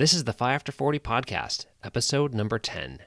[0.00, 3.00] This is the FI After 40 podcast, episode number 10.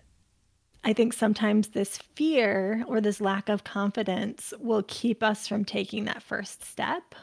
[0.84, 6.06] I think sometimes this fear or this lack of confidence will keep us from taking
[6.06, 7.16] that first step.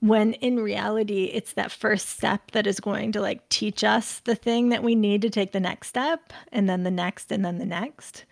[0.00, 4.34] When in reality, it's that first step that is going to like teach us the
[4.34, 7.56] thing that we need to take the next step, and then the next, and then
[7.56, 8.26] the next.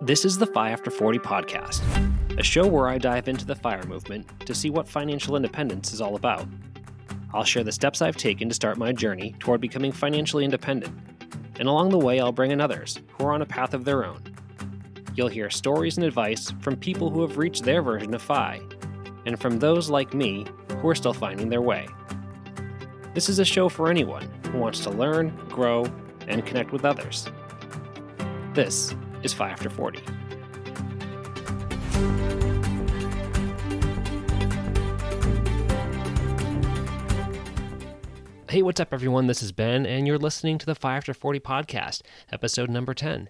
[0.00, 3.84] This is the FI After 40 podcast, a show where I dive into the FIRE
[3.84, 6.48] movement to see what financial independence is all about.
[7.34, 10.94] I'll share the steps I've taken to start my journey toward becoming financially independent
[11.58, 14.04] and along the way, I'll bring in others who are on a path of their
[14.04, 14.22] own.
[15.14, 18.60] You'll hear stories and advice from people who have reached their version of FI,
[19.26, 20.46] and from those like me
[20.80, 21.86] who are still finding their way.
[23.14, 25.86] This is a show for anyone who wants to learn, grow,
[26.26, 27.28] and connect with others.
[28.52, 30.02] This is FI After 40.
[38.54, 39.26] Hey, what's up, everyone?
[39.26, 43.28] This is Ben, and you're listening to the FI After 40 podcast, episode number 10.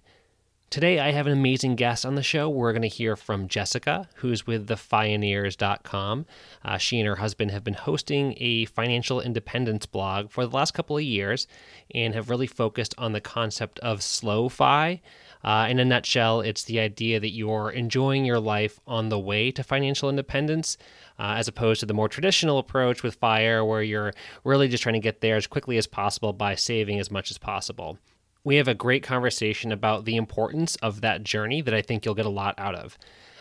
[0.68, 2.50] Today, I have an amazing guest on the show.
[2.50, 6.26] We're going to hear from Jessica, who's with thefioneers.com.
[6.62, 10.74] Uh, she and her husband have been hosting a financial independence blog for the last
[10.74, 11.48] couple of years
[11.94, 15.00] and have really focused on the concept of slow fi.
[15.44, 19.50] Uh, in a nutshell, it's the idea that you're enjoying your life on the way
[19.50, 20.78] to financial independence,
[21.18, 24.94] uh, as opposed to the more traditional approach with FIRE, where you're really just trying
[24.94, 27.98] to get there as quickly as possible by saving as much as possible.
[28.42, 32.14] We have a great conversation about the importance of that journey that I think you'll
[32.14, 32.98] get a lot out of.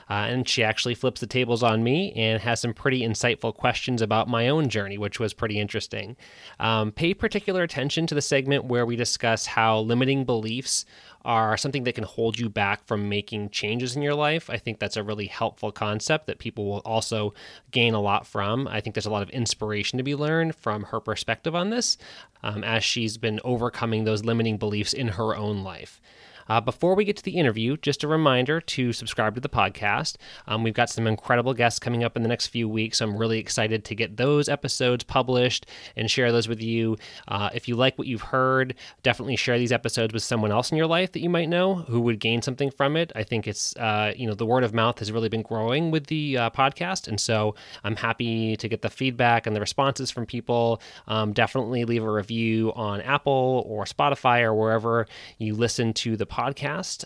[0.09, 4.01] Uh, and she actually flips the tables on me and has some pretty insightful questions
[4.01, 6.15] about my own journey, which was pretty interesting.
[6.59, 10.85] Um, pay particular attention to the segment where we discuss how limiting beliefs
[11.25, 14.49] are something that can hold you back from making changes in your life.
[14.49, 17.33] I think that's a really helpful concept that people will also
[17.71, 18.67] gain a lot from.
[18.67, 21.97] I think there's a lot of inspiration to be learned from her perspective on this
[22.43, 26.01] um, as she's been overcoming those limiting beliefs in her own life.
[26.49, 30.15] Uh, before we get to the interview, just a reminder to subscribe to the podcast.
[30.47, 33.01] Um, we've got some incredible guests coming up in the next few weeks.
[33.01, 36.97] I'm really excited to get those episodes published and share those with you.
[37.27, 40.77] Uh, if you like what you've heard, definitely share these episodes with someone else in
[40.77, 43.11] your life that you might know who would gain something from it.
[43.15, 46.07] I think it's, uh, you know, the word of mouth has really been growing with
[46.07, 47.07] the uh, podcast.
[47.07, 50.81] And so I'm happy to get the feedback and the responses from people.
[51.07, 55.07] Um, definitely leave a review on Apple or Spotify or wherever
[55.37, 56.42] you listen to the podcast.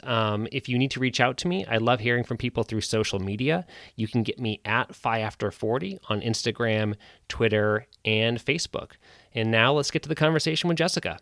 [0.03, 2.81] Um, if you need to reach out to me, I love hearing from people through
[2.81, 3.65] social media.
[3.95, 6.95] You can get me at FI After 40 on Instagram,
[7.27, 8.91] Twitter, and Facebook.
[9.35, 11.19] And now let's get to the conversation with Jessica.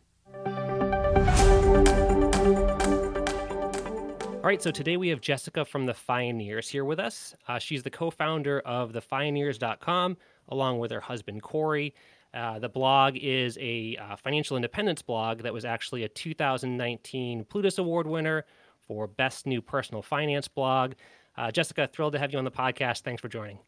[4.46, 7.34] All right, so today we have Jessica from the Fioneers here with us.
[7.48, 10.18] Uh, she's the co founder of thefioneers.com
[10.50, 11.96] along with her husband, Corey.
[12.36, 17.78] Uh, the blog is a uh, financial independence blog that was actually a 2019 Plutus
[17.78, 18.46] Award winner
[18.82, 20.94] for Best New Personal Finance Blog.
[21.38, 23.02] Uh, Jessica, thrilled to have you on the podcast.
[23.02, 23.60] Thanks for joining.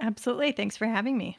[0.00, 0.52] Absolutely.
[0.52, 1.38] Thanks for having me.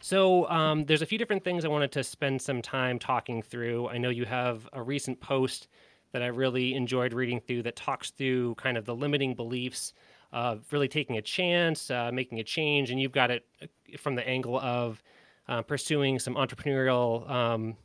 [0.00, 3.88] So, um, there's a few different things I wanted to spend some time talking through.
[3.88, 5.68] I know you have a recent post
[6.12, 9.92] that I really enjoyed reading through that talks through kind of the limiting beliefs
[10.32, 13.66] of really taking a chance, uh, making a change, and you've got it uh,
[13.98, 15.02] from the angle of
[15.48, 17.76] uh, pursuing some entrepreneurial um,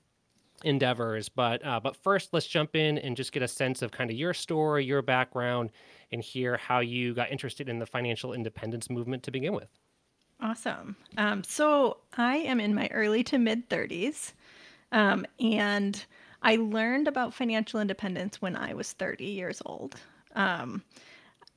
[0.64, 1.30] endeavors.
[1.30, 4.18] But uh, but first, let's jump in and just get a sense of kind of
[4.18, 5.72] your story, your background,
[6.12, 9.70] and hear how you got interested in the financial independence movement to begin with.
[10.40, 10.96] Awesome.
[11.18, 14.34] Um, so I am in my early to mid 30s,
[14.92, 16.06] um, and
[16.42, 19.96] I learned about financial independence when I was 30 years old.
[20.36, 20.84] Um,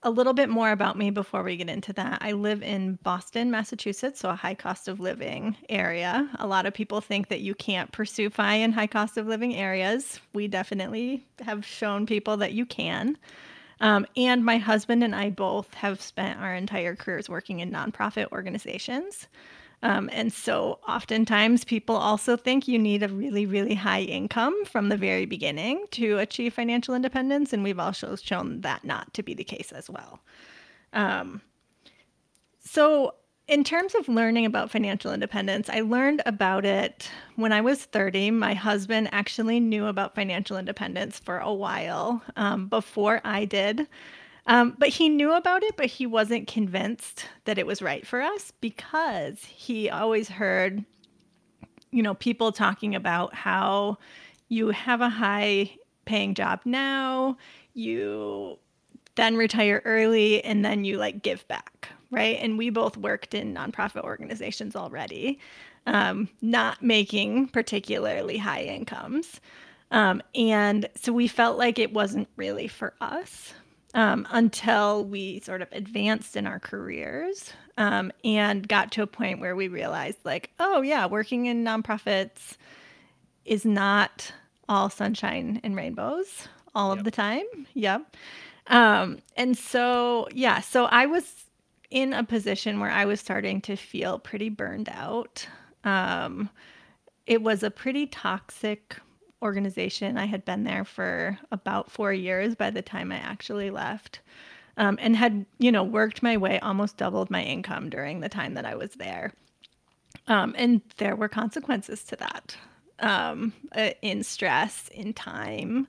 [0.06, 2.18] a little bit more about me before we get into that.
[2.20, 6.30] I live in Boston, Massachusetts, so a high cost of living area.
[6.38, 9.56] A lot of people think that you can't pursue FI in high cost of living
[9.56, 10.20] areas.
[10.32, 13.18] We definitely have shown people that you can.
[13.80, 18.30] Um, and my husband and I both have spent our entire careers working in nonprofit
[18.30, 19.26] organizations.
[19.82, 24.88] Um, and so oftentimes people also think you need a really, really high income from
[24.88, 27.52] the very beginning to achieve financial independence.
[27.52, 30.20] And we've also shown that not to be the case as well.
[30.92, 31.42] Um,
[32.58, 33.14] so,
[33.48, 38.32] in terms of learning about financial independence, I learned about it when I was 30.
[38.32, 43.86] My husband actually knew about financial independence for a while um, before I did.
[44.46, 48.22] Um, but he knew about it, but he wasn't convinced that it was right for
[48.22, 50.84] us because he always heard,
[51.92, 53.98] you know, people talking about how
[54.48, 55.70] you have a high
[56.06, 57.36] paying job now,
[57.74, 58.58] you
[59.16, 62.38] then retire early, and then you like give back, right?
[62.40, 65.38] And we both worked in nonprofit organizations already.
[65.86, 69.40] um, not making particularly high incomes.
[69.90, 73.54] Um, and so we felt like it wasn't really for us
[73.94, 79.40] um, until we sort of advanced in our careers um, and got to a point
[79.40, 82.56] where we realized, like, oh, yeah, working in nonprofits
[83.44, 84.32] is not
[84.68, 86.98] all sunshine and rainbows all yep.
[86.98, 87.44] of the time.
[87.74, 88.16] Yep.
[88.66, 91.44] Um, and so, yeah, so I was
[91.90, 95.46] in a position where I was starting to feel pretty burned out.
[95.84, 96.50] Um,
[97.26, 98.96] it was a pretty toxic
[99.42, 100.16] organization.
[100.16, 104.20] I had been there for about four years by the time I actually left.
[104.78, 108.54] Um, and had, you know, worked my way, almost doubled my income during the time
[108.54, 109.32] that I was there.
[110.28, 112.56] Um, and there were consequences to that
[112.98, 115.86] um, uh, in stress, in time.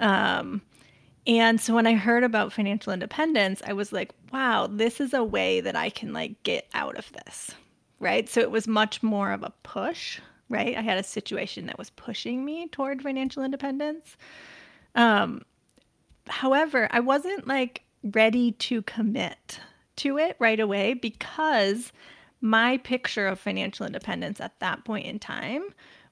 [0.00, 0.62] Um,
[1.26, 5.24] and so when I heard about financial independence, I was like, wow, this is a
[5.24, 7.52] way that I can like get out of this.
[8.00, 8.28] Right.
[8.28, 10.76] So it was much more of a push right?
[10.76, 14.16] I had a situation that was pushing me toward financial independence.
[14.94, 15.42] Um,
[16.26, 19.60] however, I wasn't like ready to commit
[19.96, 21.92] to it right away because
[22.40, 25.62] my picture of financial independence at that point in time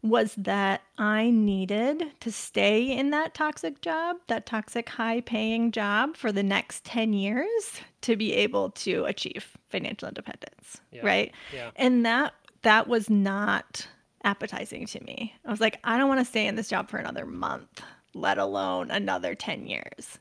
[0.02, 6.16] was that I needed to stay in that toxic job, that toxic high paying job
[6.16, 11.06] for the next 10 years to be able to achieve financial independence, yeah.
[11.06, 11.32] right?
[11.54, 11.70] Yeah.
[11.76, 13.86] And that that was not
[14.24, 15.34] appetizing to me.
[15.44, 17.82] I was like, I don't want to stay in this job for another month,
[18.14, 20.18] let alone another 10 years.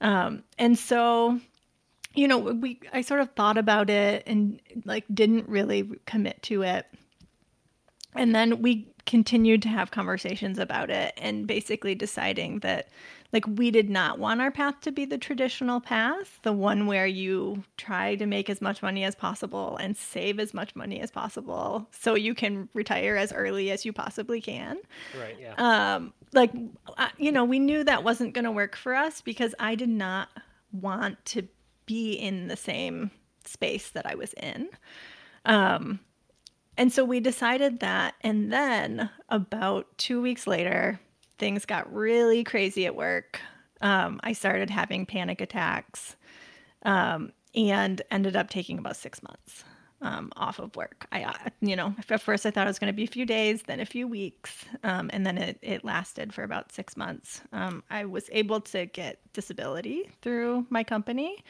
[0.00, 1.40] Um, and so,
[2.14, 6.62] you know, we I sort of thought about it and like didn't really commit to
[6.62, 6.86] it.
[8.14, 12.88] And then we continued to have conversations about it and basically deciding that
[13.32, 17.06] like we did not want our path to be the traditional path, the one where
[17.06, 21.10] you try to make as much money as possible and save as much money as
[21.10, 24.78] possible so you can retire as early as you possibly can.
[25.18, 25.54] Right, yeah.
[25.58, 26.52] Um like
[27.18, 30.28] you know, we knew that wasn't going to work for us because I did not
[30.72, 31.46] want to
[31.86, 33.10] be in the same
[33.44, 34.68] space that I was in.
[35.44, 36.00] Um
[36.78, 41.00] and so we decided that and then about 2 weeks later
[41.38, 43.40] things got really crazy at work.
[43.80, 46.16] Um, I started having panic attacks
[46.82, 49.64] um, and ended up taking about six months
[50.02, 51.06] um, off of work.
[51.12, 53.26] I, uh, you know, at first I thought it was going to be a few
[53.26, 57.42] days, then a few weeks, um, and then it, it lasted for about six months.
[57.52, 61.44] Um, I was able to get disability through my company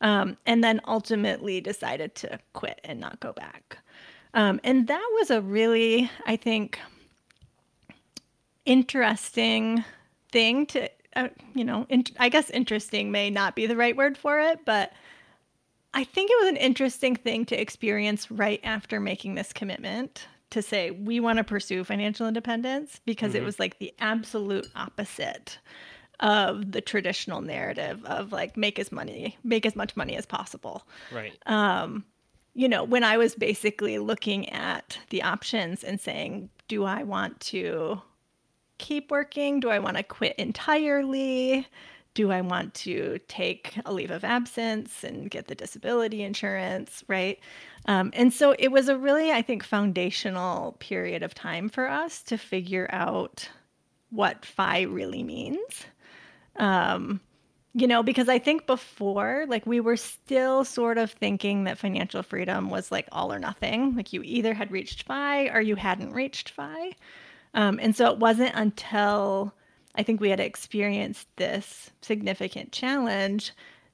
[0.00, 3.78] um, and then ultimately decided to quit and not go back.
[4.34, 6.80] and that was a really, I think,
[8.66, 9.84] interesting
[10.32, 14.16] thing to, uh, you know, in, I guess interesting may not be the right word
[14.18, 14.92] for it, but
[15.92, 20.62] I think it was an interesting thing to experience right after making this commitment to
[20.62, 23.42] say we want to pursue financial independence because mm-hmm.
[23.42, 25.58] it was like the absolute opposite
[26.20, 30.86] of the traditional narrative of like make as money make as much money as possible
[31.12, 32.04] right um
[32.54, 37.40] you know when i was basically looking at the options and saying do i want
[37.40, 38.00] to
[38.78, 39.60] keep working?
[39.60, 41.66] Do I want to quit entirely?
[42.14, 47.02] Do I want to take a leave of absence and get the disability insurance?
[47.08, 47.40] Right.
[47.86, 52.22] Um, and so it was a really, I think, foundational period of time for us
[52.24, 53.48] to figure out
[54.10, 55.86] what FI really means.
[56.56, 57.20] Um,
[57.76, 62.22] you know, because I think before, like, we were still sort of thinking that financial
[62.22, 63.96] freedom was like all or nothing.
[63.96, 66.92] Like, you either had reached FI or you hadn't reached FI.
[67.54, 69.54] Um, and so it wasn't until
[69.94, 73.52] I think we had experienced this significant challenge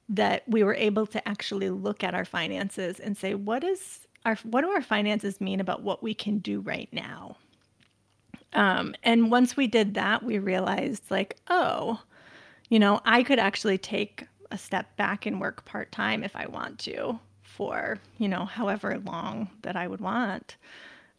[0.09, 4.35] that we were able to actually look at our finances and say, what is our
[4.43, 7.37] what do our finances mean about what we can do right now?
[8.53, 12.01] Um, and once we did that, we realized like, oh,
[12.69, 16.47] you know, I could actually take a step back and work part time if I
[16.47, 20.57] want to for, you know, however long that I would want.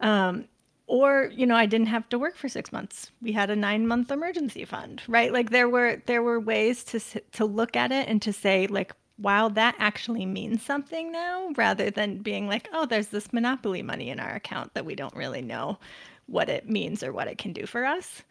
[0.01, 0.47] Um,
[0.93, 3.11] or you know i didn't have to work for six months.
[3.23, 5.33] We had a nine month emergency fund right?
[5.33, 7.01] Like there were there were ways to
[7.39, 11.91] to look at it and to say like wow that actually means something now rather
[11.91, 15.41] than being like oh there's this monopoly money in our account that we don't really
[15.41, 15.79] know
[16.27, 18.23] what it means or what it can do for us.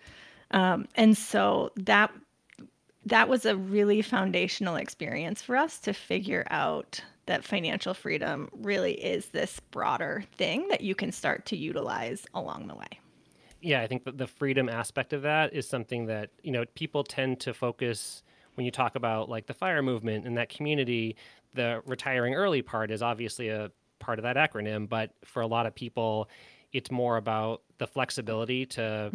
[0.51, 2.12] Um, and so that
[3.06, 8.94] that was a really foundational experience for us to figure out that financial freedom really
[8.94, 13.00] is this broader thing that you can start to utilize along the way.
[13.62, 17.04] Yeah, I think that the freedom aspect of that is something that, you know, people
[17.04, 18.24] tend to focus
[18.56, 21.16] when you talk about like the fire movement and that community,
[21.54, 25.66] the retiring early part is obviously a part of that acronym, but for a lot
[25.66, 26.28] of people,
[26.74, 29.12] it's more about the flexibility to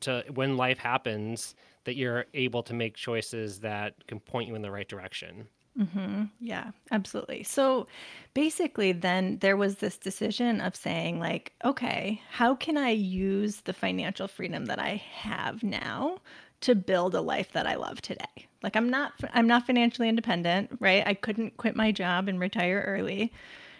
[0.00, 1.54] to when life happens
[1.84, 5.46] that you're able to make choices that can point you in the right direction.
[5.78, 6.24] Mm-hmm.
[6.40, 7.44] Yeah, absolutely.
[7.44, 7.86] So
[8.34, 13.72] basically, then there was this decision of saying, like, okay, how can I use the
[13.72, 16.18] financial freedom that I have now
[16.60, 18.48] to build a life that I love today?
[18.62, 21.02] Like, I'm not, I'm not financially independent, right?
[21.06, 23.32] I couldn't quit my job and retire early,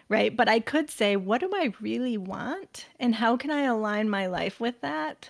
[0.09, 0.35] right?
[0.35, 4.27] But I could say, what do I really want, and how can I align my
[4.29, 5.29] life with that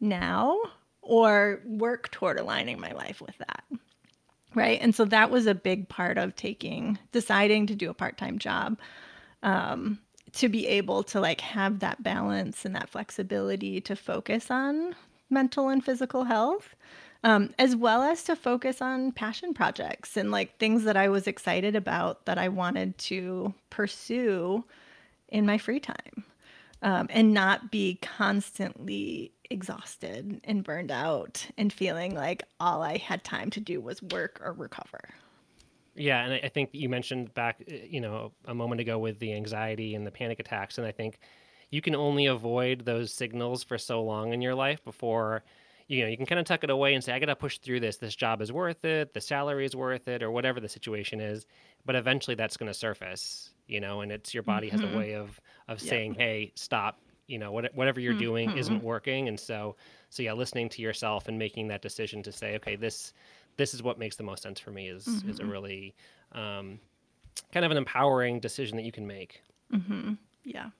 [0.00, 0.58] now,
[1.02, 3.64] or work toward aligning my life with that?
[4.54, 4.78] Right.
[4.80, 8.78] And so that was a big part of taking deciding to do a part-time job
[9.42, 9.98] um,
[10.32, 14.94] to be able to like have that balance and that flexibility to focus on
[15.30, 16.74] mental and physical health
[17.24, 21.26] um, as well as to focus on passion projects and like things that i was
[21.26, 24.64] excited about that i wanted to pursue
[25.28, 26.24] in my free time
[26.82, 33.22] um, and not be constantly exhausted and burned out and feeling like all I had
[33.22, 35.10] time to do was work or recover.
[35.94, 39.34] Yeah, and I think you mentioned back, uh, you know, a moment ago with the
[39.34, 41.18] anxiety and the panic attacks, and I think
[41.70, 45.42] you can only avoid those signals for so long in your life before,
[45.88, 47.58] you know, you can kind of tuck it away and say, I got to push
[47.58, 47.98] through this.
[47.98, 49.12] This job is worth it.
[49.12, 51.46] The salary is worth it, or whatever the situation is.
[51.84, 54.76] But eventually, that's going to surface, you know, and it's your body mm-hmm.
[54.76, 54.98] has a mm-hmm.
[54.98, 58.58] way of of saying, hey, stop you know what, whatever you're doing mm-hmm.
[58.58, 59.76] isn't working and so
[60.10, 63.12] so yeah listening to yourself and making that decision to say okay this
[63.56, 65.30] this is what makes the most sense for me is mm-hmm.
[65.30, 65.52] is a mm-hmm.
[65.52, 65.94] really
[66.32, 66.78] um,
[67.52, 70.14] kind of an empowering decision that you can make mm-hmm.
[70.44, 70.70] yeah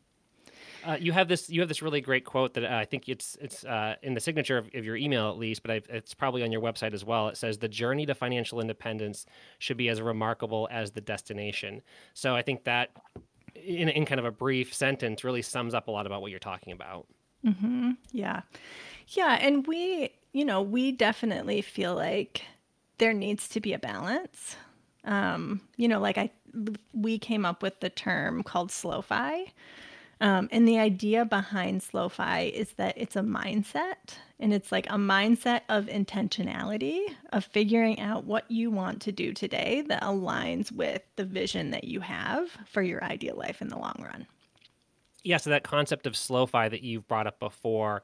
[0.85, 1.49] uh, you have this.
[1.49, 4.21] You have this really great quote that uh, I think it's it's uh, in the
[4.21, 7.05] signature of, of, your email at least, but I've, it's probably on your website as
[7.05, 7.29] well.
[7.29, 9.27] It says the journey to financial independence
[9.59, 11.83] should be as remarkable as the destination.
[12.15, 12.91] So I think that
[13.55, 16.41] in, in kind of a brief sentence really sums up a lot about what you're
[16.41, 17.07] talking about.
[17.45, 17.93] Mm-hmm.
[18.13, 18.43] Yeah.
[19.09, 19.39] Yeah.
[19.41, 22.43] And we, you know, we definitely feel like
[22.99, 24.57] there needs to be a balance.
[25.05, 26.31] Um, you know, like I,
[26.93, 29.53] we came up with the term called slow-fi,
[30.21, 34.97] um, and the idea behind slow-fi is that it's a mindset and it's like a
[34.97, 36.99] mindset of intentionality,
[37.33, 41.85] of figuring out what you want to do today that aligns with the vision that
[41.85, 44.27] you have for your ideal life in the long run.
[45.23, 48.03] Yeah, so that concept of slow-fi that you've brought up before,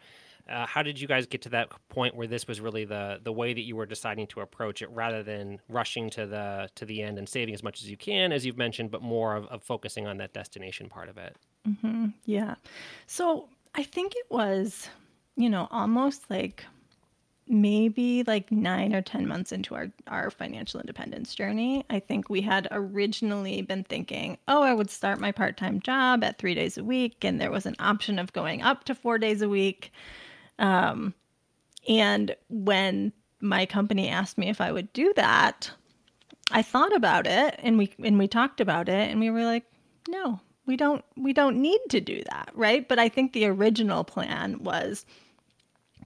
[0.48, 3.32] uh, how did you guys get to that point where this was really the the
[3.32, 7.02] way that you were deciding to approach it rather than rushing to the to the
[7.02, 9.62] end and saving as much as you can as you've mentioned but more of, of
[9.62, 11.36] focusing on that destination part of it
[11.68, 12.06] mm-hmm.
[12.24, 12.54] yeah
[13.06, 14.88] so i think it was
[15.38, 16.64] you know almost like
[17.50, 22.42] maybe like nine or ten months into our, our financial independence journey i think we
[22.42, 26.84] had originally been thinking oh i would start my part-time job at three days a
[26.84, 29.92] week and there was an option of going up to four days a week
[30.58, 31.14] um,
[31.88, 35.70] and when my company asked me if I would do that,
[36.50, 39.64] I thought about it and we and we talked about it and we were like,
[40.08, 42.88] no, we don't we don't need to do that, right?
[42.88, 45.06] But I think the original plan was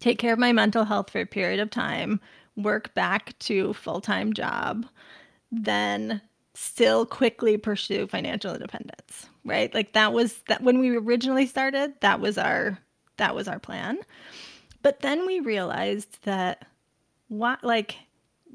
[0.02, 2.20] take care of my mental health for a period of time,
[2.56, 4.84] work back to full-time job,
[5.52, 6.20] then
[6.54, 9.72] still quickly pursue financial independence, right?
[9.72, 12.78] Like that was that when we originally started, that was our
[13.18, 13.98] that was our plan.
[14.82, 16.66] But then we realized that
[17.28, 17.96] what like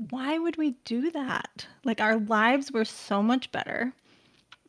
[0.09, 1.65] why would we do that?
[1.85, 3.93] Like our lives were so much better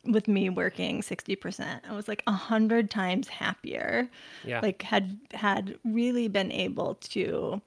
[0.05, 1.81] with me working 60%.
[1.89, 4.09] I was like a hundred times happier.
[4.43, 4.61] Yeah.
[4.61, 7.61] Like had had really been able to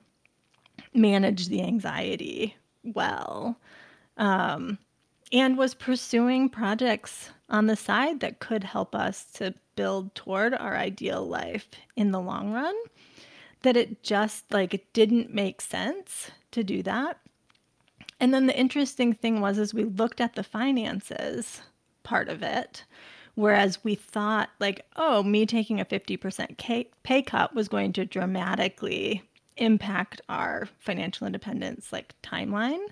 [0.95, 3.59] manage the anxiety well.
[4.17, 4.79] Um,
[5.33, 10.77] and was pursuing projects on the side that could help us to build toward our
[10.77, 12.75] ideal life in the long run
[13.63, 17.19] that it just like it didn't make sense to do that
[18.21, 21.63] and then the interesting thing was as we looked at the finances
[22.03, 22.85] part of it
[23.35, 29.23] whereas we thought like oh me taking a 50% pay cut was going to dramatically
[29.57, 32.87] impact our financial independence like timeline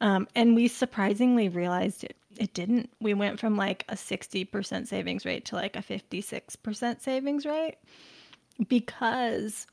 [0.00, 2.90] um, and we surprisingly realized it, it didn't.
[3.00, 7.76] We went from like a 60% savings rate to like a 56% savings rate
[8.68, 9.66] because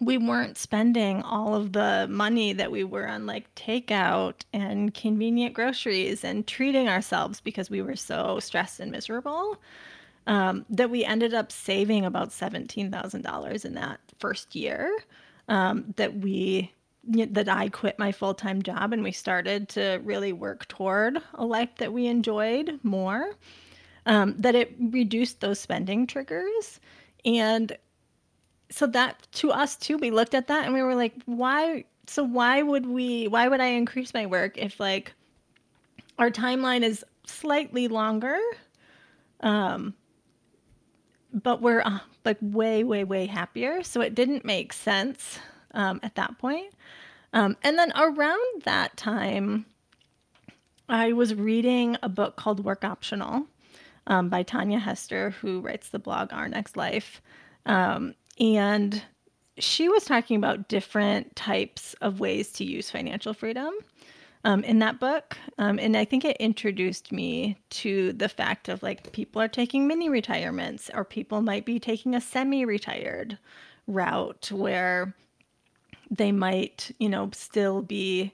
[0.00, 5.54] we weren't spending all of the money that we were on like takeout and convenient
[5.54, 9.56] groceries and treating ourselves because we were so stressed and miserable
[10.26, 14.90] um, that we ended up saving about $17,000 in that first year
[15.48, 16.72] um, that we
[17.04, 21.44] that I quit my full time job and we started to really work toward a
[21.46, 23.30] life that we enjoyed more.
[24.06, 26.80] um, that it reduced those spending triggers.
[27.24, 27.76] And
[28.70, 31.84] so that to us too, we looked at that and we were like, why?
[32.06, 35.12] So why would we, why would I increase my work if like
[36.18, 38.38] our timeline is slightly longer?
[39.40, 39.94] Um,
[41.32, 43.82] but we're uh, like way, way, way happier.
[43.82, 45.38] So it didn't make sense
[45.74, 46.72] um, at that point.
[47.32, 49.66] Um, and then around that time,
[50.88, 53.46] I was reading a book called Work Optional
[54.06, 57.20] um, by Tanja Hester, who writes the blog Our Next Life.
[57.66, 59.02] Um, and
[59.58, 63.72] she was talking about different types of ways to use financial freedom
[64.44, 65.36] um, in that book.
[65.58, 69.86] Um, and I think it introduced me to the fact of like people are taking
[69.86, 73.38] mini retirements, or people might be taking a semi retired
[73.86, 75.14] route where
[76.10, 78.32] they might, you know, still be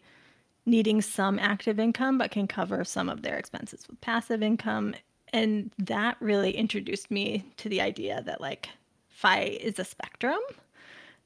[0.66, 4.94] needing some active income, but can cover some of their expenses with passive income.
[5.32, 8.68] And that really introduced me to the idea that like
[9.14, 10.38] FI is a spectrum,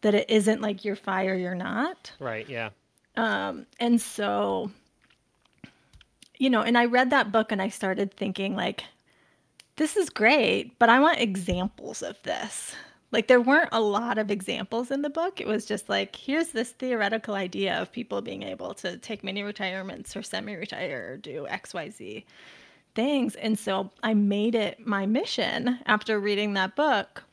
[0.03, 2.13] that it isn't like you're FI or you're not.
[2.19, 2.49] Right.
[2.49, 2.71] Yeah.
[3.17, 4.71] Um, and so,
[6.39, 8.85] you know, and I read that book and I started thinking like,
[9.77, 12.75] this is great, but I want examples of this
[13.11, 15.41] like there weren't a lot of examples in the book.
[15.41, 19.43] It was just like here's this theoretical idea of people being able to take mini
[19.43, 22.25] retirements or semi-retire or do XYZ
[22.95, 23.35] things.
[23.37, 27.25] And so I made it my mission after reading that book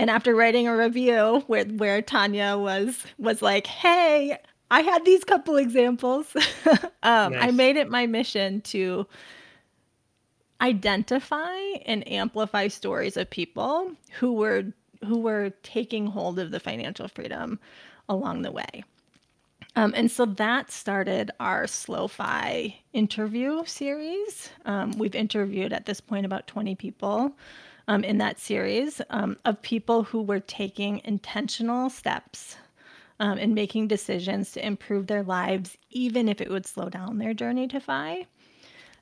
[0.00, 4.38] and after writing a review where where Tanja was was like, "Hey,
[4.70, 6.34] I had these couple examples."
[7.02, 7.42] um, nice.
[7.42, 9.06] I made it my mission to
[10.62, 14.72] identify and amplify stories of people who were
[15.04, 17.60] who were taking hold of the financial freedom
[18.08, 18.82] along the way.
[19.76, 24.48] Um, and so that started our SlowFi interview series.
[24.64, 27.36] Um, we've interviewed at this point about 20 people
[27.90, 32.56] um, in that series um, of people who were taking intentional steps
[33.18, 37.34] um, and making decisions to improve their lives, even if it would slow down their
[37.34, 38.26] journey to FI.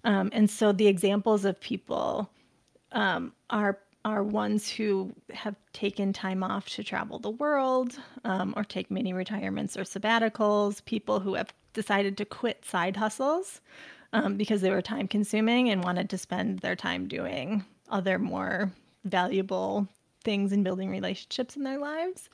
[0.05, 2.31] Um, and so the examples of people
[2.93, 8.91] are are ones who have taken time off to travel the world um, or take
[8.91, 13.61] mini retirements or sabbaticals, people who have decided to quit side hustles
[14.15, 18.73] um, because they were time consuming and wanted to spend their time doing other more
[19.05, 19.89] valuable
[20.25, 22.29] things in building relationships in their lives.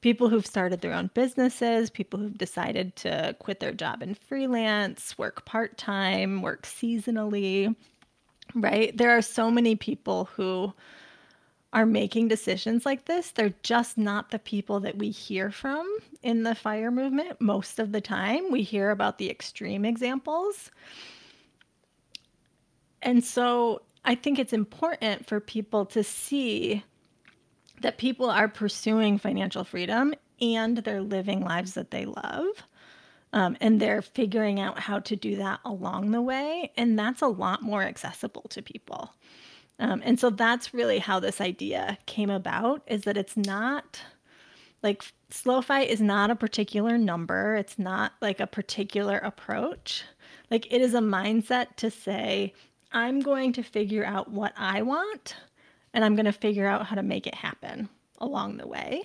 [0.00, 5.16] People who've started their own businesses, people who've decided to quit their job and freelance,
[5.16, 7.74] work part time, work seasonally,
[8.54, 8.96] right?
[8.96, 10.72] There are so many people who
[11.72, 15.88] are making decisions like this, they're just not the people that we hear from
[16.22, 18.50] in the fire movement most of the time.
[18.50, 20.70] We hear about the extreme examples.
[23.00, 26.84] And so I think it's important for people to see
[27.80, 32.46] that people are pursuing financial freedom and they're living lives that they love.
[33.34, 36.70] Um, and they're figuring out how to do that along the way.
[36.76, 39.14] And that's a lot more accessible to people.
[39.78, 44.00] Um, and so that's really how this idea came about is that it's not
[44.82, 50.04] like slow-fi is not a particular number, it's not like a particular approach.
[50.50, 52.52] Like it is a mindset to say,
[52.92, 55.36] I'm going to figure out what I want
[55.94, 59.02] and I'm going to figure out how to make it happen along the way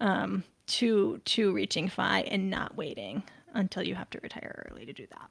[0.00, 3.22] um, to to reaching FI and not waiting
[3.54, 5.30] until you have to retire early to do that.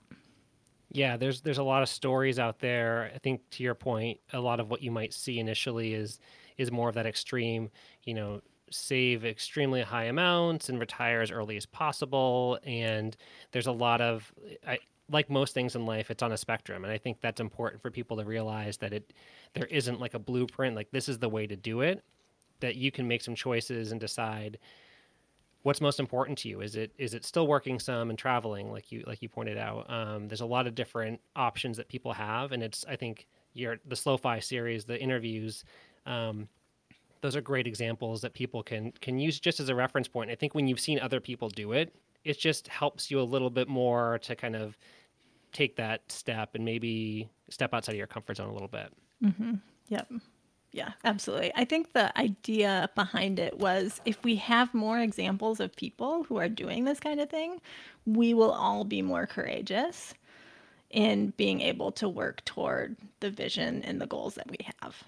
[0.91, 3.11] Yeah, there's there's a lot of stories out there.
[3.13, 6.19] I think to your point, a lot of what you might see initially is
[6.57, 7.71] is more of that extreme,
[8.03, 12.59] you know, save extremely high amounts and retire as early as possible.
[12.63, 13.17] And
[13.51, 14.31] there's a lot of
[14.67, 14.77] I,
[15.09, 17.91] like most things in life, it's on a spectrum, and I think that's important for
[17.91, 19.13] people to realize that it
[19.53, 22.03] there isn't like a blueprint, like this is the way to do it.
[22.59, 24.57] That you can make some choices and decide
[25.63, 28.91] what's most important to you is it is it still working some and traveling like
[28.91, 32.51] you like you pointed out um, there's a lot of different options that people have
[32.51, 35.63] and it's i think your the SlowFi series the interviews
[36.05, 36.47] um,
[37.21, 40.35] those are great examples that people can can use just as a reference point i
[40.35, 43.67] think when you've seen other people do it it just helps you a little bit
[43.67, 44.77] more to kind of
[45.51, 48.91] take that step and maybe step outside of your comfort zone a little bit
[49.23, 49.53] mm-hmm.
[49.87, 50.07] yep
[50.73, 51.51] yeah, absolutely.
[51.55, 56.37] I think the idea behind it was if we have more examples of people who
[56.37, 57.61] are doing this kind of thing,
[58.07, 60.15] we will all be more courageous
[60.89, 65.03] in being able to work toward the vision and the goals that we have.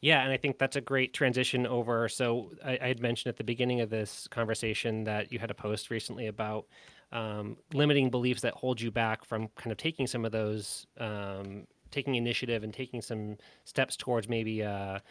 [0.00, 2.08] Yeah, and I think that's a great transition over.
[2.08, 5.54] So I, I had mentioned at the beginning of this conversation that you had a
[5.54, 6.66] post recently about
[7.12, 11.66] um, limiting beliefs that hold you back from kind of taking some of those um,
[11.90, 15.02] taking initiative and taking some steps towards maybe a,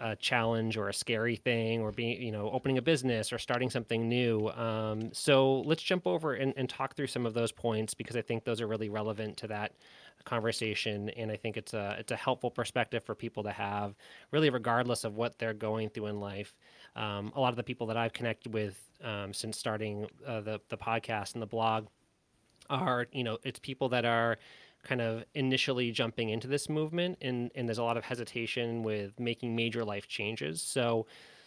[0.00, 3.70] a challenge or a scary thing or being you know opening a business or starting
[3.70, 7.94] something new um, so let's jump over and, and talk through some of those points
[7.94, 9.72] because i think those are really relevant to that
[10.24, 13.94] conversation and i think it's a it's a helpful perspective for people to have
[14.30, 16.54] really regardless of what they're going through in life.
[16.96, 20.60] Um, a lot of the people that i've connected with um, since starting uh, the,
[20.68, 21.86] the podcast and the blog
[22.70, 24.38] are you know it's people that are
[24.82, 29.18] kind of initially jumping into this movement and and there's a lot of hesitation with
[29.18, 30.62] making major life changes.
[30.62, 31.06] So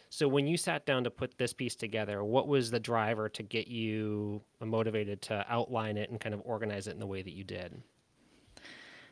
[0.09, 3.43] so when you sat down to put this piece together what was the driver to
[3.43, 7.33] get you motivated to outline it and kind of organize it in the way that
[7.33, 7.81] you did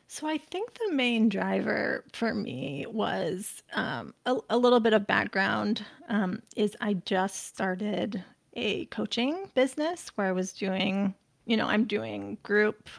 [0.08, 5.08] so I think the main driver for me was um, a, a, little bit of
[5.08, 5.86] background.
[6.10, 11.13] Um, is I just started a coaching business where I was doing,
[11.46, 12.89] you know, I'm doing group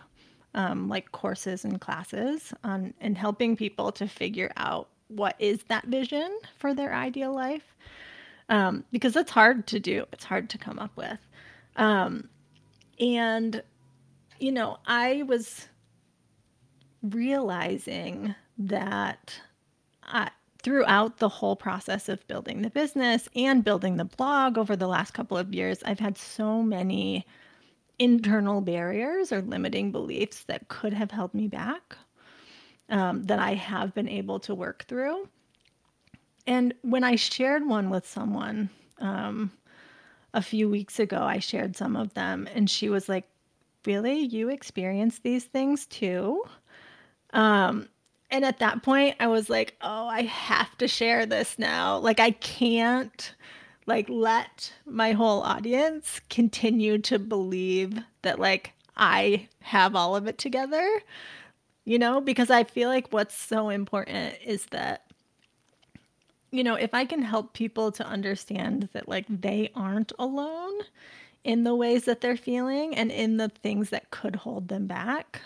[0.55, 5.85] um, like courses and classes on and helping people to figure out what is that
[5.85, 7.77] vision for their ideal life
[8.49, 10.05] um, because that's hard to do.
[10.12, 11.19] It's hard to come up with,
[11.77, 12.29] um,
[12.99, 13.62] and
[14.38, 15.69] you know, I was
[17.11, 19.40] realizing that
[20.03, 20.31] I,
[20.62, 25.12] throughout the whole process of building the business and building the blog over the last
[25.12, 27.27] couple of years, I've had so many
[27.99, 31.97] internal barriers or limiting beliefs that could have held me back
[32.88, 35.29] um, that I have been able to work through.
[36.47, 39.51] And when I shared one with someone um,
[40.35, 43.25] a few weeks ago, I shared some of them, and she was like,
[43.87, 44.19] Really?
[44.19, 46.42] You experience these things too?
[47.37, 47.88] Um,
[48.31, 51.99] and at that point, I was like, oh, I have to share this now.
[51.99, 53.35] Like, I can't
[53.87, 60.38] like let my whole audience continue to believe that like I have all of it
[60.38, 60.85] together,
[61.85, 65.03] you know, because I feel like what's so important is that
[66.53, 70.72] you know, if I can help people to understand that like they aren't alone
[71.44, 75.42] in the ways that they're feeling and in the things that could hold them back,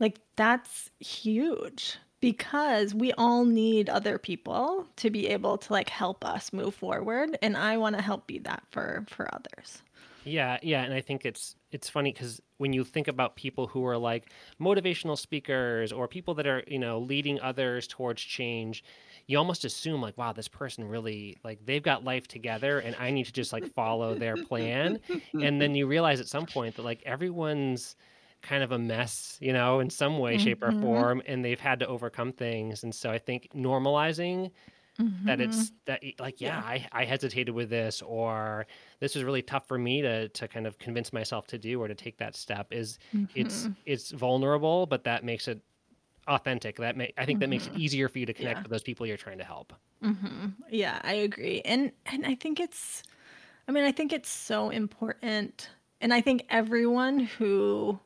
[0.00, 6.24] like that's huge because we all need other people to be able to like help
[6.24, 9.82] us move forward and I want to help be that for for others.
[10.24, 13.86] Yeah, yeah, and I think it's it's funny cuz when you think about people who
[13.86, 18.82] are like motivational speakers or people that are, you know, leading others towards change,
[19.26, 23.10] you almost assume like wow, this person really like they've got life together and I
[23.10, 24.98] need to just like follow their plan.
[25.32, 27.96] and then you realize at some point that like everyone's
[28.42, 30.44] kind of a mess, you know, in some way, mm-hmm.
[30.44, 30.82] shape, or mm-hmm.
[30.82, 32.82] form, and they've had to overcome things.
[32.82, 34.50] And so I think normalizing
[35.00, 35.26] mm-hmm.
[35.26, 35.74] that it's mm-hmm.
[35.86, 38.66] that like yeah, yeah, I, I hesitated with this or
[39.00, 41.88] this was really tough for me to to kind of convince myself to do or
[41.88, 42.98] to take that step is
[43.34, 43.72] it's mm-hmm.
[43.86, 45.60] it's vulnerable, but that makes it
[46.26, 46.76] authentic.
[46.76, 47.82] That may I think that makes it mm-hmm.
[47.82, 48.62] easier for you to connect yeah.
[48.62, 49.72] with those people you're trying to help.
[50.70, 53.02] Yeah, I agree, and and I think it's,
[53.66, 55.70] I mean, I think it's so important,
[56.00, 57.98] and I think everyone who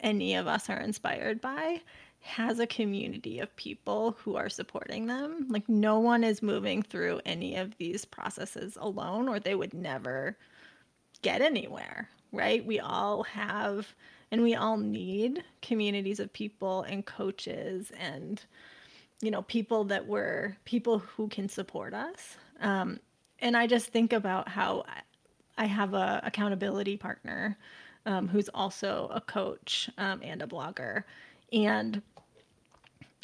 [0.00, 1.80] any of us are inspired by
[2.22, 5.46] has a community of people who are supporting them.
[5.48, 10.36] Like no one is moving through any of these processes alone or they would never
[11.22, 12.64] get anywhere, right?
[12.64, 13.94] We all have
[14.30, 18.42] and we all need communities of people and coaches and
[19.20, 22.98] you know people that were people who can support us um,
[23.40, 24.84] and i just think about how
[25.58, 27.56] i have a accountability partner
[28.06, 31.04] um, who's also a coach um, and a blogger.
[31.52, 32.02] And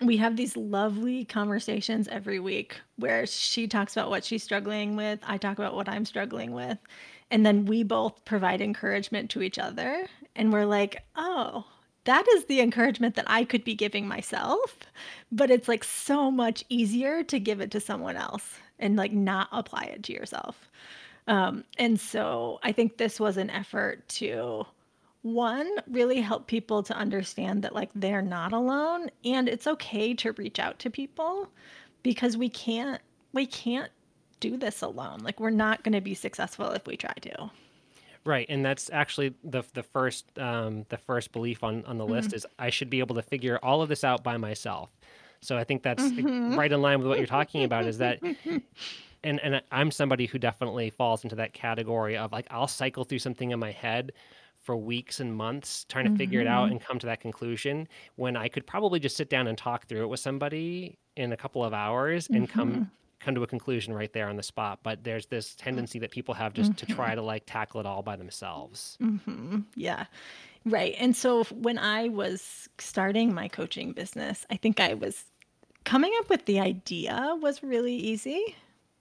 [0.03, 5.21] we have these lovely conversations every week where she talks about what she's struggling with,
[5.27, 6.79] I talk about what I'm struggling with,
[7.31, 10.07] and then we both provide encouragement to each other.
[10.35, 11.65] And we're like, oh,
[12.05, 14.79] that is the encouragement that I could be giving myself,
[15.33, 19.49] but it's like so much easier to give it to someone else and like not
[19.51, 20.71] apply it to yourself.
[21.27, 24.67] Um, and so I think this was an effort to
[25.23, 30.31] one really help people to understand that like they're not alone and it's okay to
[30.33, 31.49] reach out to people
[32.05, 33.01] because we can't
[33.33, 33.91] we can't
[34.39, 35.19] do this alone.
[35.21, 37.51] Like we're not going to be successful if we try to.
[38.25, 42.15] Right, and that's actually the the first um, the first belief on on the mm-hmm.
[42.15, 44.91] list is I should be able to figure all of this out by myself.
[45.41, 46.59] So I think that's mm-hmm.
[46.59, 47.87] right in line with what you're talking about.
[47.87, 48.21] Is that
[49.25, 53.19] and and I'm somebody who definitely falls into that category of like I'll cycle through
[53.21, 54.13] something in my head
[54.59, 56.19] for weeks and months trying to mm-hmm.
[56.19, 56.73] figure it out mm-hmm.
[56.73, 60.03] and come to that conclusion when I could probably just sit down and talk through
[60.03, 62.59] it with somebody in a couple of hours and mm-hmm.
[62.59, 64.81] come come to a conclusion right there on the spot.
[64.83, 68.03] But there's this tendency that people have just to try to like tackle it all
[68.03, 68.99] by themselves.
[69.75, 70.05] Yeah.
[70.65, 70.95] Right.
[70.99, 75.25] And so when I was starting my coaching business, I think I was
[75.85, 78.57] coming up with the idea was really easy,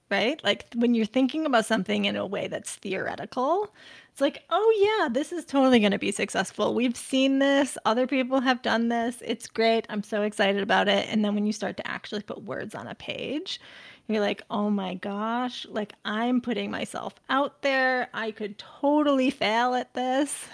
[0.10, 0.42] right?
[0.44, 3.74] Like when you're thinking about something in a way that's theoretical,
[4.12, 6.74] it's like, oh, yeah, this is totally going to be successful.
[6.74, 7.78] We've seen this.
[7.86, 9.22] Other people have done this.
[9.26, 9.86] It's great.
[9.90, 11.08] I'm so excited about it.
[11.10, 13.60] And then when you start to actually put words on a page,
[14.08, 18.08] you're like, oh my gosh, like I'm putting myself out there.
[18.14, 20.46] I could totally fail at this.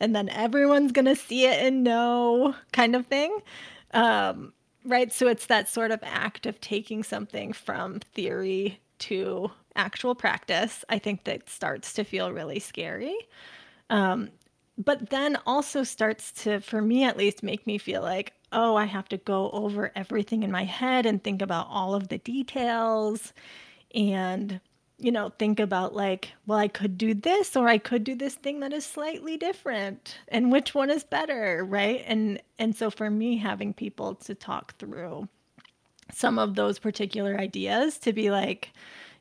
[0.00, 3.38] And then everyone's going to see it and know, kind of thing.
[3.94, 4.52] Um,
[4.84, 5.12] right.
[5.12, 10.98] So it's that sort of act of taking something from theory to actual practice, I
[10.98, 13.16] think that starts to feel really scary.
[13.90, 14.30] Um,
[14.78, 18.84] but then also starts to, for me at least, make me feel like, oh, I
[18.84, 23.32] have to go over everything in my head and think about all of the details
[23.94, 24.60] and,
[24.98, 28.34] you know, think about like, well, I could do this or I could do this
[28.34, 32.02] thing that is slightly different and which one is better, right?
[32.06, 35.28] And and so for me having people to talk through
[36.12, 38.70] some of those particular ideas to be like,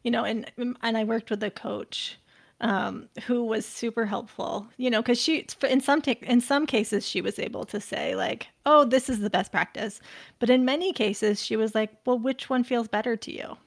[0.04, 2.18] you know, and and I worked with a coach
[2.62, 7.06] um, who was super helpful, you know, because she in some ta- in some cases
[7.06, 10.00] she was able to say like, oh, this is the best practice,
[10.40, 13.58] but in many cases she was like, well, which one feels better to you?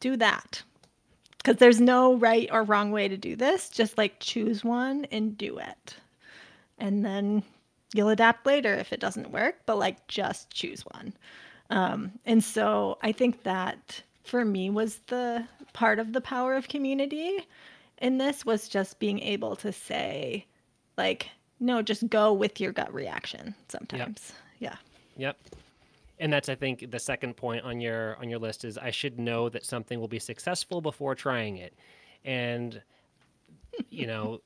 [0.00, 0.62] Do that,
[1.38, 3.68] because there's no right or wrong way to do this.
[3.68, 5.96] Just like choose one and do it,
[6.78, 7.42] and then
[7.94, 9.56] you'll adapt later if it doesn't work.
[9.64, 11.14] But like, just choose one.
[11.70, 16.68] Um, and so I think that for me was the part of the power of
[16.68, 17.46] community
[17.98, 20.46] in this was just being able to say,
[20.96, 21.28] like,
[21.60, 24.32] no, just go with your gut reaction sometimes.
[24.58, 24.76] Yeah.
[25.16, 25.38] Yep.
[26.18, 29.18] And that's I think the second point on your on your list is I should
[29.18, 31.74] know that something will be successful before trying it.
[32.24, 32.80] And
[33.90, 34.40] you know,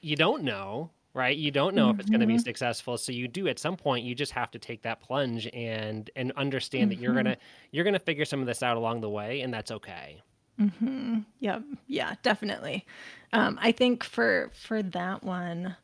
[0.00, 1.36] you don't know, right?
[1.36, 4.04] You don't know if it's going to be successful, so you do at some point
[4.04, 7.36] you just have to take that plunge and and understand that you're going to
[7.72, 10.22] you're going to figure some of this out along the way and that's okay.
[10.58, 11.22] Yep.
[11.40, 12.86] Yeah, yeah, definitely.
[13.32, 15.76] Um, I think for for that one,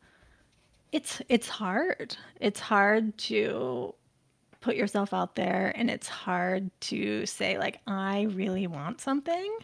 [0.93, 2.17] it's it's hard.
[2.41, 3.95] It's hard to
[4.61, 9.59] put yourself out there and it's hard to say like I really want something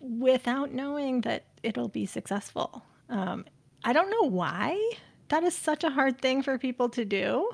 [0.00, 2.84] without knowing that it'll be successful.
[3.08, 3.44] Um,
[3.84, 4.78] I don't know why.
[5.28, 7.50] That is such a hard thing for people to do,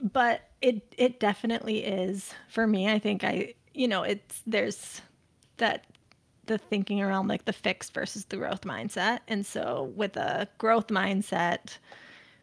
[0.00, 2.88] but it it definitely is for me.
[2.90, 5.02] I think I you know it's there's
[5.58, 5.86] that
[6.46, 10.88] the thinking around like the fixed versus the growth mindset, and so with a growth
[10.88, 11.78] mindset,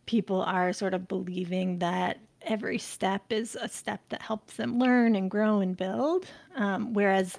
[0.05, 5.15] people are sort of believing that every step is a step that helps them learn
[5.15, 6.25] and grow and build,
[6.55, 7.37] um, whereas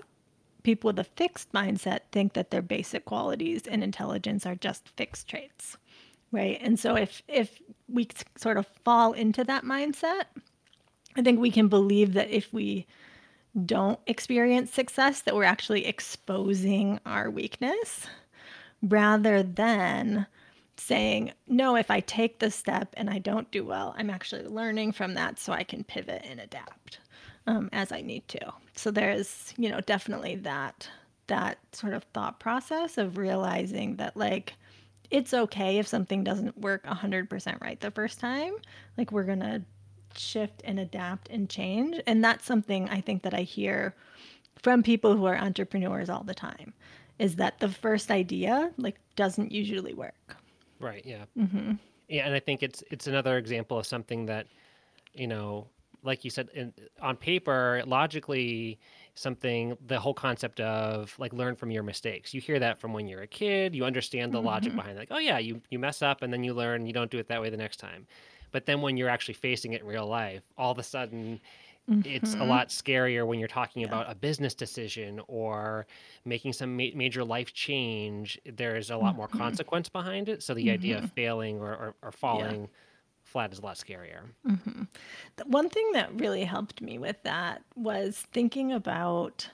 [0.62, 5.28] people with a fixed mindset think that their basic qualities and intelligence are just fixed
[5.28, 5.76] traits
[6.32, 6.58] right?
[6.62, 10.24] And so if if we sort of fall into that mindset
[11.16, 12.86] i think we can believe that if we
[13.66, 18.06] don't experience success that we're actually exposing our weakness
[18.82, 20.26] rather than
[20.78, 24.90] saying no if i take this step and i don't do well i'm actually learning
[24.90, 26.98] from that so i can pivot and adapt
[27.46, 28.40] um, as i need to
[28.74, 30.88] so there's you know definitely that
[31.26, 34.54] that sort of thought process of realizing that like
[35.10, 38.52] it's okay if something doesn't work 100% right the first time
[38.96, 39.62] like we're gonna
[40.16, 43.94] shift and adapt and change and that's something i think that i hear
[44.62, 46.72] from people who are entrepreneurs all the time
[47.18, 50.36] is that the first idea like doesn't usually work
[50.82, 51.06] Right.
[51.06, 51.26] Yeah.
[51.38, 51.78] Mhm.
[52.08, 54.46] Yeah, and I think it's it's another example of something that,
[55.14, 55.68] you know,
[56.02, 58.78] like you said, in, on paper, logically,
[59.14, 62.32] something the whole concept of like learn from your mistakes.
[62.32, 63.74] You hear that from when you're a kid.
[63.74, 64.78] You understand the logic mm-hmm.
[64.78, 65.00] behind it.
[65.00, 66.86] Like, oh yeah, you you mess up and then you learn.
[66.86, 68.06] You don't do it that way the next time.
[68.50, 71.40] But then when you're actually facing it in real life, all of a sudden.
[71.88, 72.48] It's a mm-hmm.
[72.48, 75.84] lot scarier when you're talking about a business decision or
[76.24, 78.40] making some ma- major life change.
[78.46, 79.38] There's a lot more mm-hmm.
[79.38, 80.44] consequence behind it.
[80.44, 82.68] So the idea of failing or, or, or falling
[83.32, 84.20] flat is a lot scarier.
[85.36, 89.48] The one thing that really helped me with that was thinking about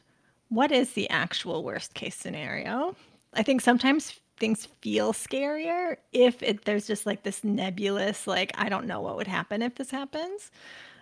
[0.49, 2.97] what is the actual worst case scenario.
[3.35, 8.69] I think sometimes things feel scarier if it, there's just like this nebulous, like, I
[8.69, 10.51] don't know what would happen if this happens.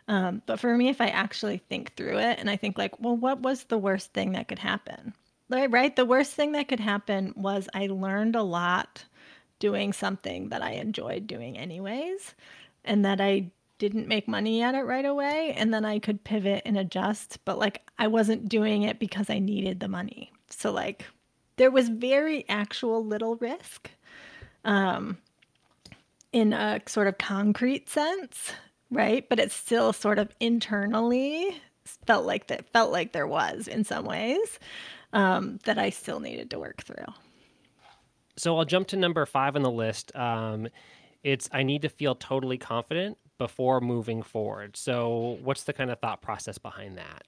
[0.09, 3.17] Um, but for me, if I actually think through it and I think, like, well,
[3.17, 5.15] what was the worst thing that could happen?
[5.49, 5.95] Right, right?
[5.95, 9.05] The worst thing that could happen was I learned a lot
[9.59, 12.35] doing something that I enjoyed doing anyways,
[12.87, 16.63] and that I didn't make money at it right away and then I could pivot
[16.65, 20.33] and adjust, but like I wasn't doing it because I needed the money.
[20.49, 21.05] So like
[21.57, 23.91] there was very actual little risk
[24.65, 25.19] um
[26.33, 28.53] in a sort of concrete sense,
[28.91, 29.27] right?
[29.29, 31.61] But it's still sort of internally
[32.07, 34.59] felt like that felt like there was in some ways
[35.13, 37.07] um, that I still needed to work through.
[38.37, 40.15] So I'll jump to number five on the list.
[40.15, 40.69] Um,
[41.27, 44.77] it's I need to feel totally confident before moving forward.
[44.77, 47.25] So what's the kind of thought process behind that?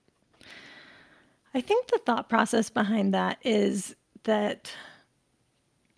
[1.52, 4.72] I think the thought process behind that is that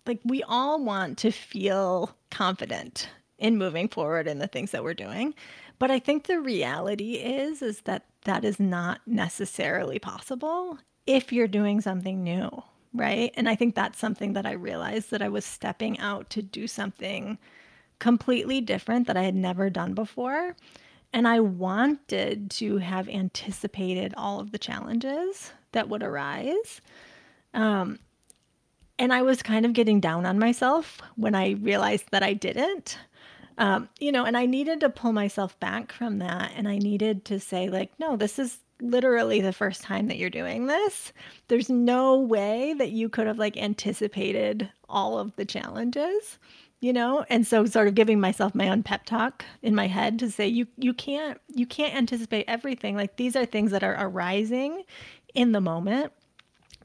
[0.07, 4.95] like we all want to feel confident in moving forward in the things that we're
[4.95, 5.35] doing.
[5.77, 11.47] But I think the reality is is that that is not necessarily possible if you're
[11.47, 13.31] doing something new, right?
[13.35, 16.67] And I think that's something that I realized that I was stepping out to do
[16.67, 17.37] something
[18.01, 20.55] completely different that I had never done before.
[21.13, 26.81] And I wanted to have anticipated all of the challenges that would arise.
[27.53, 27.99] Um,
[28.97, 32.97] and I was kind of getting down on myself when I realized that I didn't.
[33.57, 36.53] Um, you know, and I needed to pull myself back from that.
[36.55, 40.31] And I needed to say, like, no, this is literally the first time that you're
[40.31, 41.13] doing this.
[41.49, 46.39] There's no way that you could have like anticipated all of the challenges,
[46.81, 47.25] you know?
[47.29, 50.47] And so sort of giving myself my own pep talk in my head to say
[50.47, 52.95] you you can't you can't anticipate everything.
[52.97, 54.83] Like these are things that are arising
[55.35, 56.11] in the moment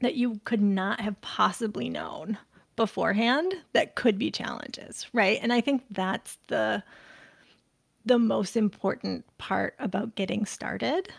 [0.01, 2.37] that you could not have possibly known
[2.75, 5.39] beforehand that could be challenges, right?
[5.41, 6.83] And I think that's the
[8.05, 11.11] the most important part about getting started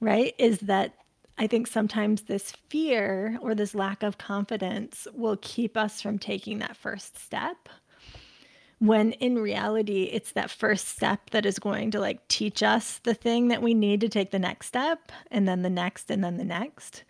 [0.00, 0.34] right?
[0.38, 0.94] Is that
[1.38, 6.60] I think sometimes this fear or this lack of confidence will keep us from taking
[6.60, 7.68] that first step.
[8.84, 13.14] When in reality, it's that first step that is going to like teach us the
[13.14, 16.36] thing that we need to take the next step, and then the next, and then
[16.36, 17.02] the next.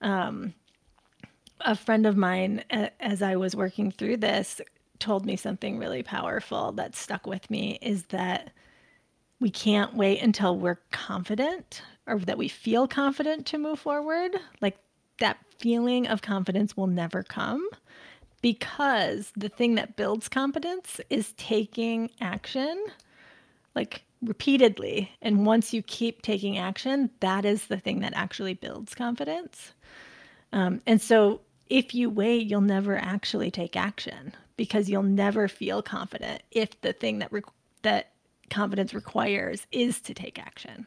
[0.00, 0.54] Um,
[1.60, 4.62] a friend of mine, as I was working through this,
[4.98, 8.50] told me something really powerful that stuck with me is that
[9.40, 14.36] we can't wait until we're confident or that we feel confident to move forward.
[14.62, 14.78] Like
[15.18, 17.68] that feeling of confidence will never come
[18.42, 22.84] because the thing that builds confidence is taking action
[23.74, 25.12] like repeatedly.
[25.22, 29.72] And once you keep taking action, that is the thing that actually builds confidence.
[30.52, 35.82] Um, and so if you wait, you'll never actually take action because you'll never feel
[35.82, 37.42] confident if the thing that re-
[37.82, 38.10] that
[38.50, 40.86] confidence requires is to take action.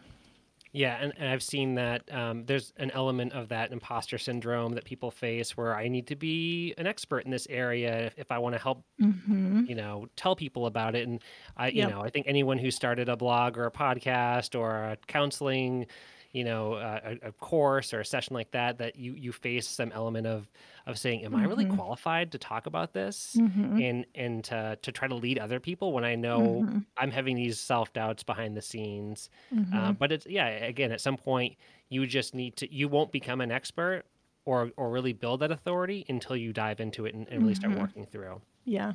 [0.75, 4.85] Yeah, and, and I've seen that um, there's an element of that imposter syndrome that
[4.85, 8.39] people face where I need to be an expert in this area if, if I
[8.39, 9.65] want to help, mm-hmm.
[9.67, 11.07] you know, tell people about it.
[11.07, 11.21] And
[11.55, 14.97] I, you know, I think anyone who started a blog or a podcast or a
[15.05, 15.85] counseling
[16.33, 19.91] you know a, a, course or a session like that that you you face some
[19.93, 20.49] element of
[20.87, 21.41] of saying am mm-hmm.
[21.41, 21.75] i really mm-hmm.
[21.75, 23.79] qualified to talk about this mm-hmm.
[23.79, 26.79] and and to to try to lead other people when i know mm-hmm.
[26.97, 29.29] i'm having these self-doubts behind the scenes
[29.73, 31.55] uh, but it's yeah again at some point
[31.89, 34.03] you just need to you won't become an expert
[34.45, 37.77] or or really build that authority until you dive into it and, and really start
[37.77, 38.93] working through yeah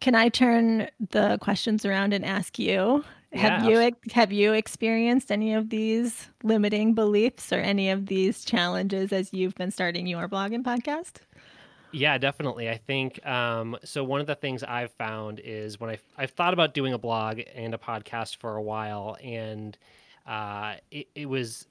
[0.00, 3.04] can I turn the questions around and ask you?
[3.34, 9.12] Have you have you experienced any of these limiting beliefs or any of these challenges
[9.12, 11.16] as you've been starting your blog and podcast?
[11.92, 12.68] Yeah, definitely.
[12.68, 14.04] I think um, so.
[14.04, 17.40] One of the things I've found is when I I've thought about doing a blog
[17.54, 19.76] and a podcast for a while, and
[20.26, 21.66] uh, it, it was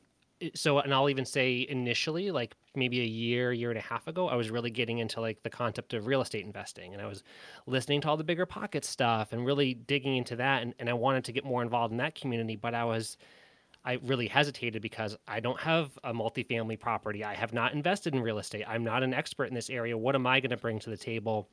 [0.54, 4.28] so and i'll even say initially like maybe a year year and a half ago
[4.28, 7.24] i was really getting into like the concept of real estate investing and i was
[7.66, 10.94] listening to all the bigger pocket stuff and really digging into that and, and i
[10.94, 13.18] wanted to get more involved in that community but i was
[13.84, 17.24] i really hesitated because i don't have a multifamily property.
[17.24, 18.66] I have not invested in real estate.
[18.68, 19.98] I'm not an expert in this area.
[19.98, 21.48] What am i going to bring to the table?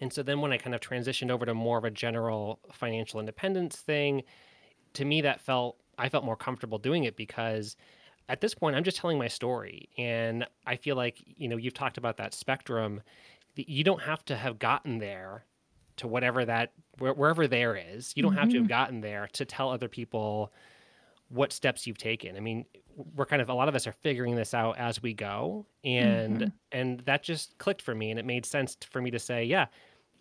[0.00, 3.20] And so then when i kind of transitioned over to more of a general financial
[3.20, 4.22] independence thing
[4.94, 7.76] to me that felt i felt more comfortable doing it because
[8.28, 9.88] at this point, I'm just telling my story.
[9.96, 13.00] And I feel like, you know, you've talked about that spectrum.
[13.56, 15.44] You don't have to have gotten there
[15.96, 18.12] to whatever that, wherever there is.
[18.16, 18.40] You don't mm-hmm.
[18.40, 18.68] have to have mm-hmm.
[18.68, 20.52] gotten there to tell other people
[21.28, 22.36] what steps you've taken.
[22.36, 22.64] I mean,
[23.14, 26.38] we're kind of a lot of us are figuring this out as we go and
[26.38, 26.48] mm-hmm.
[26.72, 29.66] and that just clicked for me and it made sense for me to say, yeah,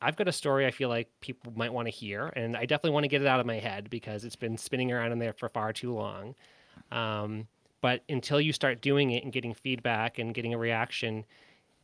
[0.02, 2.92] I've got a story I feel like people might want to hear and I definitely
[2.92, 5.34] want to get it out of my head because it's been spinning around in there
[5.34, 6.36] for far too long.
[6.92, 7.48] Um,
[7.82, 11.26] but until you start doing it and getting feedback and getting a reaction,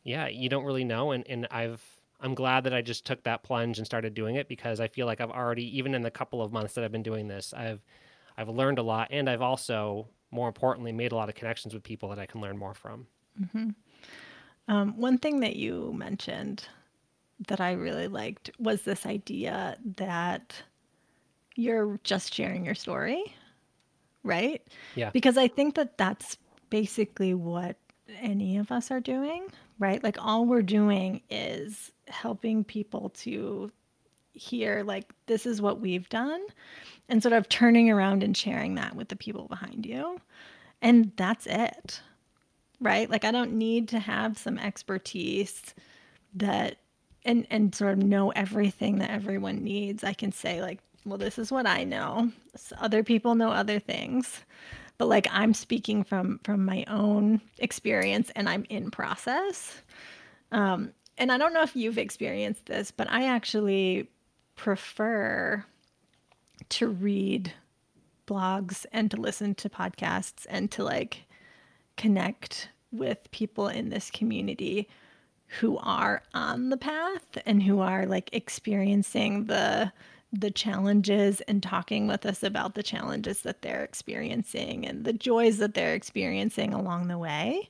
[0.02, 1.12] yeah, you don't really know.
[1.12, 1.82] And, and I've
[2.20, 5.06] I'm glad that I just took that plunge and started doing it because I feel
[5.06, 7.82] like I've already, even in the couple of months that I've been doing this, I've
[8.36, 11.82] I've learned a lot, and I've also, more importantly, made a lot of connections with
[11.82, 13.06] people that I can learn more from.
[13.40, 13.70] Mm-hmm.
[14.66, 16.66] Um, one thing that you mentioned
[17.48, 20.62] that I really liked was this idea that
[21.56, 23.22] you're just sharing your story,
[24.24, 24.62] right?
[24.94, 25.10] Yeah.
[25.10, 26.36] Because I think that that's
[26.70, 27.76] basically what
[28.20, 29.46] any of us are doing,
[29.78, 30.02] right?
[30.02, 33.70] Like all we're doing is helping people to
[34.32, 36.44] hear like this is what we've done
[37.08, 40.20] and sort of turning around and sharing that with the people behind you.
[40.82, 42.00] And that's it.
[42.80, 43.08] Right?
[43.08, 45.74] Like I don't need to have some expertise
[46.34, 46.78] that
[47.24, 50.04] and and sort of know everything that everyone needs.
[50.04, 52.30] I can say like, well, this is what I know.
[52.78, 54.40] Other people know other things.
[54.96, 59.82] But like I'm speaking from from my own experience and I'm in process.
[60.52, 64.08] Um, and I don't know if you've experienced this, but I actually
[64.56, 65.64] prefer
[66.70, 67.52] to read
[68.26, 71.24] blogs and to listen to podcasts and to like
[71.96, 74.88] connect with people in this community
[75.60, 79.92] who are on the path and who are like experiencing the
[80.40, 85.58] the challenges and talking with us about the challenges that they're experiencing and the joys
[85.58, 87.68] that they're experiencing along the way.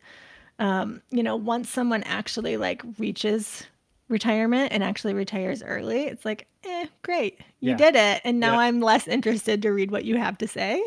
[0.58, 3.64] Um, you know, once someone actually like reaches
[4.08, 7.76] retirement and actually retires early, it's like, eh, great, you yeah.
[7.76, 8.20] did it.
[8.24, 8.60] And now yeah.
[8.60, 10.84] I'm less interested to read what you have to say.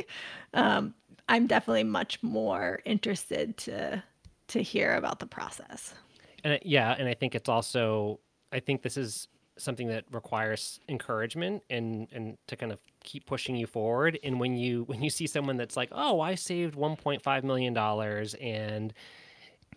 [0.53, 0.93] Um,
[1.29, 4.03] I'm definitely much more interested to
[4.49, 5.93] to hear about the process.
[6.45, 8.19] And yeah, and I think it's also
[8.51, 9.27] I think this is
[9.57, 14.55] something that requires encouragement and and to kind of keep pushing you forward and when
[14.55, 18.93] you when you see someone that's like oh i saved 1.5 million dollars and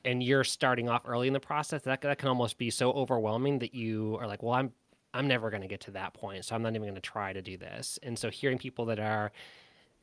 [0.04, 3.58] and you're starting off early in the process, that that can almost be so overwhelming
[3.60, 4.72] that you are like, well, I'm
[5.12, 7.32] I'm never going to get to that point, so I'm not even going to try
[7.32, 7.98] to do this.
[8.02, 9.32] And so hearing people that are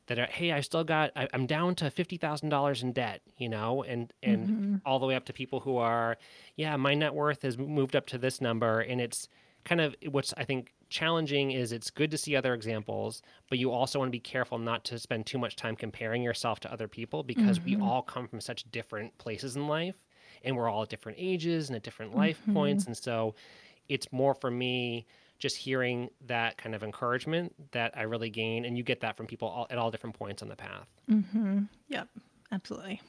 [0.07, 3.21] that are, hey, I still got, I, am down to fifty thousand dollars in debt,
[3.37, 4.75] you know, and and mm-hmm.
[4.85, 6.17] all the way up to people who are,
[6.55, 9.29] yeah, my net worth has moved up to this number, and it's
[9.67, 13.71] kind of what's I think challenging is it's good to see other examples, but you
[13.71, 16.87] also want to be careful not to spend too much time comparing yourself to other
[16.87, 17.81] people because mm-hmm.
[17.81, 19.97] we all come from such different places in life
[20.43, 22.53] and we're all at different ages and at different life mm-hmm.
[22.53, 22.85] points.
[22.85, 23.35] And so
[23.89, 25.05] it's more for me
[25.39, 28.65] just hearing that kind of encouragement that I really gain.
[28.65, 30.87] And you get that from people all, at all different points on the path.
[31.11, 31.63] Mm-hmm.
[31.89, 32.07] Yep,
[32.51, 33.01] absolutely.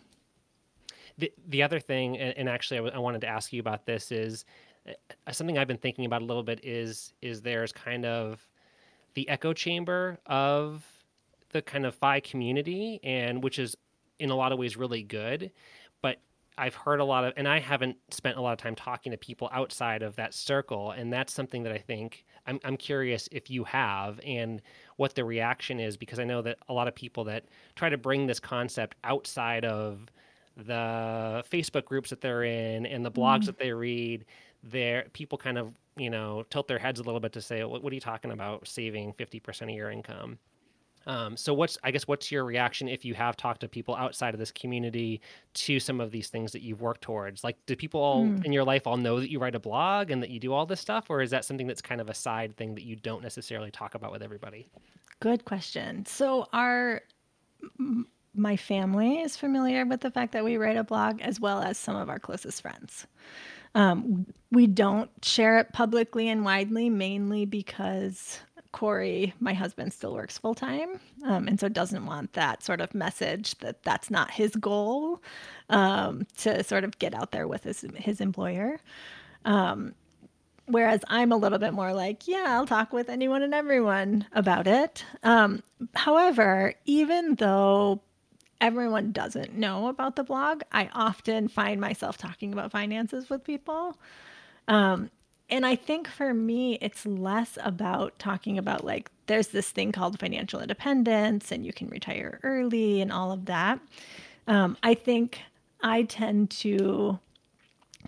[1.16, 3.86] The, the other thing, and, and actually I, w- I wanted to ask you about
[3.86, 4.44] this is
[5.32, 8.46] something I've been thinking about a little bit is is there's kind of
[9.14, 10.84] the echo chamber of
[11.50, 13.76] the kind of FI community, and which is
[14.18, 15.50] in a lot of ways really good.
[16.02, 16.18] But
[16.56, 19.18] I've heard a lot of, and I haven't spent a lot of time talking to
[19.18, 23.50] people outside of that circle, and that's something that I think I'm, I'm curious if
[23.50, 24.60] you have and
[24.96, 27.44] what the reaction is because I know that a lot of people that
[27.76, 30.06] try to bring this concept outside of
[30.56, 33.46] the Facebook groups that they're in and the blogs mm.
[33.46, 34.24] that they read,
[34.62, 37.82] there people kind of you know tilt their heads a little bit to say what,
[37.82, 40.38] what are you talking about saving 50% of your income?
[41.06, 44.34] Um, so what's i guess what's your reaction if you have talked to people outside
[44.34, 45.22] of this community
[45.54, 47.44] to some of these things that you've worked towards?
[47.44, 48.44] Like do people all mm.
[48.44, 50.66] in your life all know that you write a blog and that you do all
[50.66, 53.22] this stuff or is that something that's kind of a side thing that you don't
[53.22, 54.68] necessarily talk about with everybody?
[55.20, 56.04] Good question.
[56.06, 57.02] So our
[58.34, 61.76] my family is familiar with the fact that we write a blog as well as
[61.76, 63.06] some of our closest friends
[63.74, 68.40] um, we don't share it publicly and widely, mainly because
[68.72, 72.94] Corey, my husband, still works full time, um, and so doesn't want that sort of
[72.94, 75.22] message that that's not his goal
[75.70, 78.78] um, to sort of get out there with his his employer.
[79.44, 79.94] Um,
[80.66, 84.66] whereas I'm a little bit more like, yeah, I'll talk with anyone and everyone about
[84.66, 85.04] it.
[85.22, 85.62] Um,
[85.94, 88.02] however, even though
[88.60, 93.96] everyone doesn't know about the blog, I often find myself talking about finances with people.
[94.66, 95.10] Um,
[95.50, 100.18] and I think for me, it's less about talking about like, there's this thing called
[100.18, 103.80] financial independence and you can retire early and all of that.
[104.46, 105.40] Um, I think
[105.82, 107.18] I tend to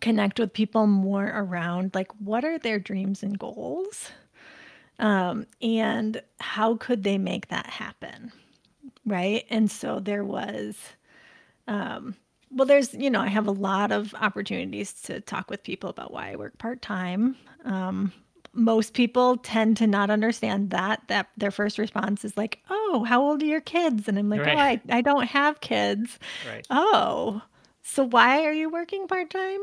[0.01, 4.11] connect with people more around like, what are their dreams and goals?
[4.99, 8.33] Um, and how could they make that happen?
[9.11, 9.45] Right?
[9.51, 10.77] And so there was,
[11.69, 12.17] um,
[12.51, 16.13] well, there's, you know, I have a lot of opportunities to talk with people about
[16.13, 17.37] why I work part time.
[17.65, 18.13] Um,
[18.53, 23.23] most people tend to not understand that that their first response is like oh how
[23.23, 24.81] old are your kids and i'm like right.
[24.89, 26.67] oh I, I don't have kids right.
[26.69, 27.43] oh
[27.83, 29.61] so why are you working part-time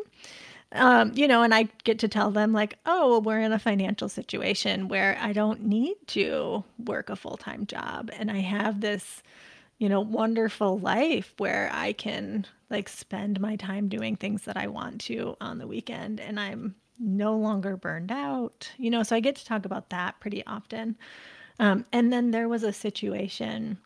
[0.74, 3.60] Um, you know, and I get to tell them, like, oh, well, we're in a
[3.60, 8.12] financial situation where I don't need to work a full time job.
[8.14, 9.24] And I have this,
[9.78, 14.68] you know, wonderful life where I can like spend my time doing things that I
[14.68, 16.20] want to on the weekend.
[16.20, 20.20] And I'm no longer burned out, you know, so I get to talk about that
[20.20, 20.98] pretty often.
[21.60, 23.78] Um, and then there was a situation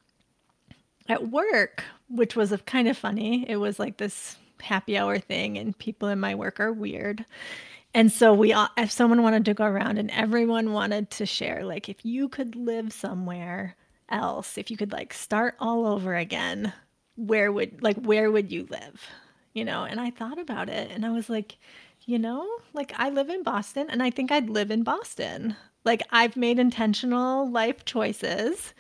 [1.08, 3.50] at work, which was kind of funny.
[3.50, 7.26] It was like this happy hour thing, and people in my work are weird.
[7.94, 11.66] And so we, all, if someone wanted to go around, and everyone wanted to share,
[11.66, 13.76] like, if you could live somewhere
[14.10, 16.74] else, if you could like start all over again,
[17.16, 19.02] where would like where would you live?
[19.54, 19.84] You know?
[19.84, 21.58] And I thought about it, and I was like,
[22.06, 25.56] you know, like I live in Boston, and I think I'd live in Boston.
[25.84, 28.74] Like I've made intentional life choices,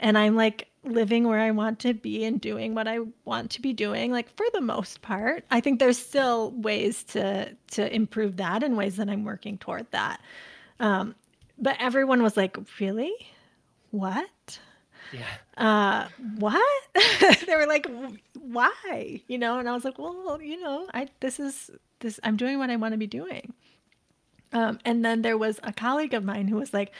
[0.00, 3.60] and I'm like living where I want to be and doing what I want to
[3.62, 5.44] be doing like for the most part.
[5.50, 9.86] I think there's still ways to to improve that and ways that I'm working toward
[9.92, 10.20] that.
[10.80, 11.14] Um,
[11.58, 13.14] but everyone was like, "Really?
[13.90, 14.58] What?"
[15.12, 15.26] Yeah.
[15.56, 16.82] Uh, what?
[17.46, 17.86] they were like,
[18.40, 21.70] "Why?" You know, and I was like, "Well, you know, I this is
[22.00, 23.52] this I'm doing what I want to be doing."
[24.52, 26.92] Um, and then there was a colleague of mine who was like,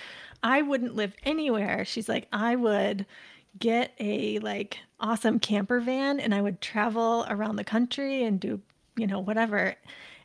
[0.42, 1.84] I wouldn't live anywhere.
[1.84, 3.06] She's like, I would
[3.58, 8.60] get a like awesome camper van and I would travel around the country and do,
[8.96, 9.74] you know, whatever.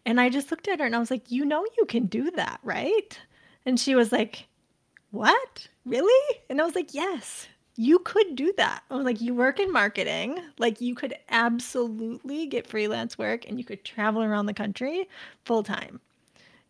[0.05, 2.31] And I just looked at her and I was like, you know, you can do
[2.31, 3.19] that, right?
[3.65, 4.47] And she was like,
[5.11, 5.67] what?
[5.85, 6.37] Really?
[6.49, 8.83] And I was like, yes, you could do that.
[8.89, 13.57] I was like, you work in marketing, like you could absolutely get freelance work and
[13.57, 15.09] you could travel around the country
[15.43, 15.99] full time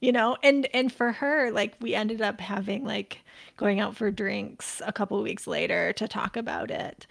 [0.06, 0.38] you know?
[0.44, 3.22] And and for her like we ended up having like
[3.58, 7.08] going out for drinks a couple weeks later to talk about it.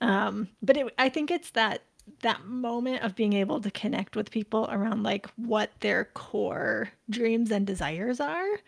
[0.00, 1.82] Um but it, i think it's that
[2.22, 7.50] that moment of being able to connect with people around like what their core dreams
[7.50, 8.60] and desires are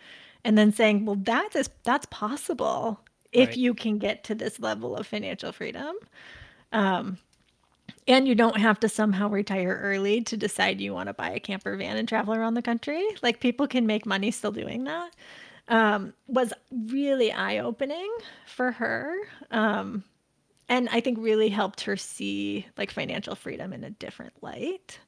[0.45, 3.01] and then saying well that is that's possible
[3.33, 3.57] if right.
[3.57, 5.95] you can get to this level of financial freedom.
[6.73, 7.19] Um
[8.11, 11.39] and you don't have to somehow retire early to decide you want to buy a
[11.39, 13.07] camper van and travel around the country.
[13.23, 15.15] Like people can make money still doing that.
[15.69, 16.53] Um, was
[16.89, 18.11] really eye opening
[18.47, 19.15] for her.
[19.53, 20.03] Um,
[20.69, 24.99] and I think really helped her see like financial freedom in a different light.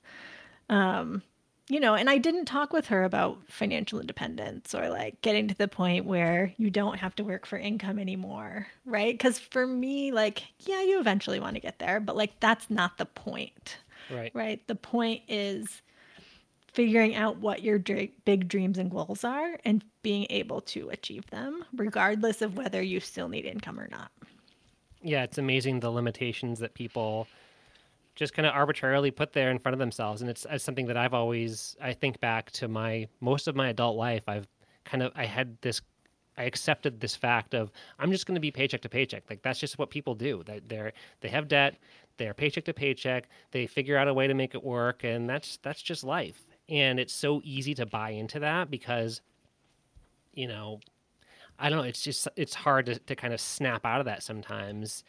[0.68, 1.22] Um,
[1.68, 5.54] you know, and I didn't talk with her about financial independence or like getting to
[5.54, 9.14] the point where you don't have to work for income anymore, right?
[9.14, 12.98] Because for me, like, yeah, you eventually want to get there, but like that's not
[12.98, 13.78] the point.
[14.10, 14.32] Right.
[14.34, 14.66] Right.
[14.66, 15.82] The point is
[16.72, 21.64] figuring out what your big dreams and goals are and being able to achieve them,
[21.76, 24.10] regardless of whether you still need income or not.
[25.02, 27.28] Yeah, it's amazing the limitations that people
[28.14, 30.96] just kind of arbitrarily put there in front of themselves and it's, it's something that
[30.96, 34.46] i've always i think back to my most of my adult life i've
[34.84, 35.80] kind of i had this
[36.36, 39.22] i accepted this fact of i'm just going to be paycheck to paycheck.
[39.28, 40.42] Like that's just what people do.
[40.44, 41.76] They, they're they have debt
[42.18, 45.58] they're paycheck to paycheck they figure out a way to make it work and that's
[45.62, 46.42] that's just life.
[46.68, 49.20] And it's so easy to buy into that because
[50.34, 50.80] you know
[51.58, 54.22] i don't know it's just it's hard to, to kind of snap out of that
[54.22, 55.04] sometimes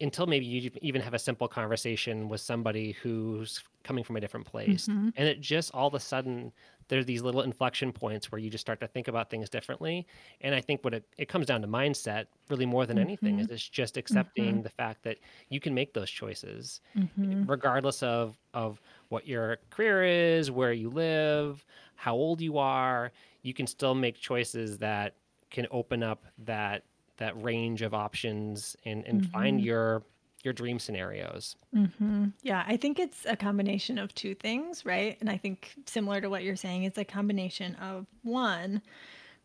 [0.00, 4.46] until maybe you even have a simple conversation with somebody who's coming from a different
[4.46, 5.08] place mm-hmm.
[5.16, 6.52] and it just all of a sudden
[6.88, 10.06] there's these little inflection points where you just start to think about things differently
[10.40, 13.06] and i think what it, it comes down to mindset really more than mm-hmm.
[13.06, 14.62] anything is it's just accepting mm-hmm.
[14.62, 15.18] the fact that
[15.48, 17.44] you can make those choices mm-hmm.
[17.46, 23.10] regardless of of what your career is where you live how old you are
[23.42, 25.14] you can still make choices that
[25.50, 26.82] can open up that
[27.18, 29.30] that range of options and and mm-hmm.
[29.30, 30.02] find your
[30.44, 31.56] your dream scenarios.
[31.74, 32.26] Mm-hmm.
[32.42, 35.16] Yeah, I think it's a combination of two things, right?
[35.20, 38.82] And I think similar to what you're saying, it's a combination of one,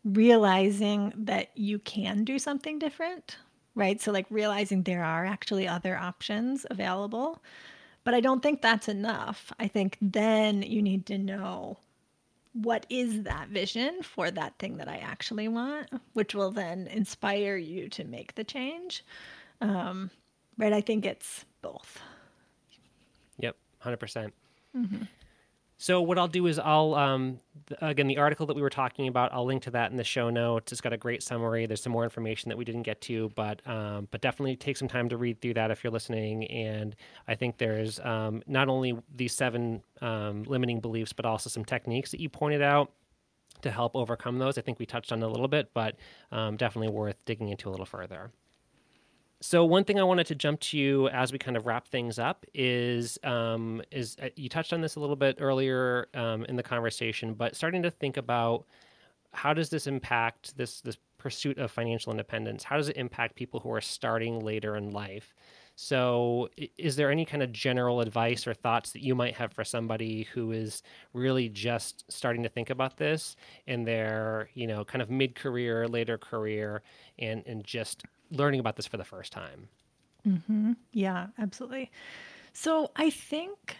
[0.04, 3.38] realizing that you can do something different,
[3.74, 4.00] right?
[4.00, 7.42] So, like realizing there are actually other options available.
[8.04, 9.50] But I don't think that's enough.
[9.58, 11.78] I think then you need to know
[12.54, 17.56] what is that vision for that thing that I actually want, which will then inspire
[17.56, 19.04] you to make the change.
[19.60, 20.10] Um,
[20.56, 20.72] right?
[20.72, 22.00] I think it's both.
[23.38, 23.98] Yep, 100%.
[23.98, 24.34] percent
[24.76, 25.02] mm hmm
[25.76, 27.40] so what I'll do is I'll um,
[27.80, 29.32] again the article that we were talking about.
[29.32, 30.72] I'll link to that in the show notes.
[30.72, 31.66] It's got a great summary.
[31.66, 34.88] There's some more information that we didn't get to, but um, but definitely take some
[34.88, 36.44] time to read through that if you're listening.
[36.44, 36.94] And
[37.26, 42.10] I think there's um, not only these seven um, limiting beliefs, but also some techniques
[42.12, 42.92] that you pointed out
[43.62, 44.58] to help overcome those.
[44.58, 45.96] I think we touched on a little bit, but
[46.30, 48.30] um, definitely worth digging into a little further.
[49.46, 52.18] So one thing I wanted to jump to you as we kind of wrap things
[52.18, 56.56] up is um, is uh, you touched on this a little bit earlier um, in
[56.56, 58.64] the conversation, but starting to think about
[59.34, 62.64] how does this impact this this pursuit of financial independence?
[62.64, 65.34] How does it impact people who are starting later in life?
[65.76, 69.64] So, is there any kind of general advice or thoughts that you might have for
[69.64, 70.82] somebody who is
[71.12, 73.36] really just starting to think about this
[73.66, 76.82] in their, you know, kind of mid career, later career,
[77.18, 78.04] and and just
[78.34, 79.68] learning about this for the first time.
[80.26, 80.72] Mm-hmm.
[80.92, 81.90] Yeah, absolutely.
[82.52, 83.76] So I think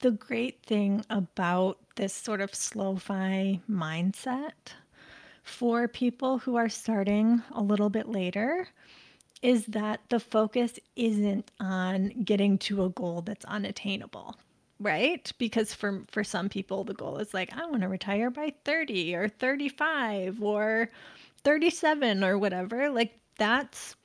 [0.00, 4.74] the great thing about this sort of slow fi mindset
[5.42, 8.68] for people who are starting a little bit later
[9.42, 14.36] is that the focus isn't on getting to a goal that's unattainable
[14.78, 18.52] right because for for some people the goal is like i want to retire by
[18.64, 20.90] 30 or 35 or
[21.44, 23.96] 37 or whatever like that's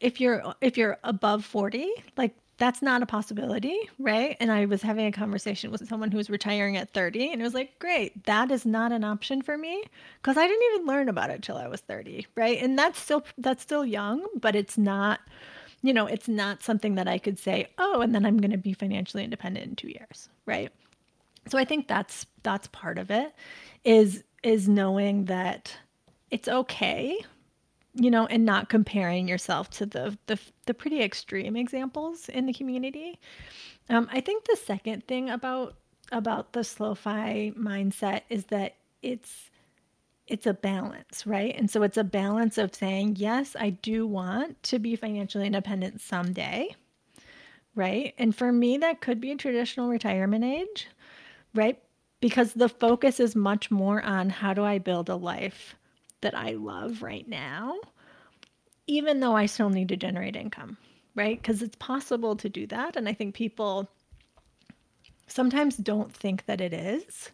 [0.00, 4.36] if you're if you're above 40 like that's not a possibility right?
[4.40, 7.44] And i was having a conversation with someone who was retiring at 30 and it
[7.44, 9.82] was like great that is not an option for me
[10.20, 12.62] because i didn't even learn about it till i was 30 right?
[12.62, 15.20] And that's still that's still young but it's not
[15.82, 18.58] you know it's not something that i could say oh and then i'm going to
[18.58, 20.70] be financially independent in two years right?
[21.48, 23.34] So i think that's that's part of it
[23.84, 25.76] is is knowing that
[26.30, 27.18] it's okay
[27.94, 32.52] you know, and not comparing yourself to the the, the pretty extreme examples in the
[32.52, 33.18] community.
[33.90, 35.76] Um, I think the second thing about
[36.10, 39.50] about the slow-fi mindset is that it's
[40.26, 41.54] it's a balance, right?
[41.56, 46.00] And so it's a balance of saying, yes, I do want to be financially independent
[46.00, 46.74] someday,
[47.74, 48.14] right?
[48.16, 50.86] And for me, that could be a traditional retirement age,
[51.54, 51.78] right?
[52.22, 55.74] Because the focus is much more on how do I build a life
[56.20, 57.74] that I love right now,
[58.86, 60.76] even though I still need to generate income,
[61.16, 61.42] right?
[61.42, 62.94] Because it's possible to do that.
[62.94, 63.90] And I think people
[65.26, 67.32] sometimes don't think that it is.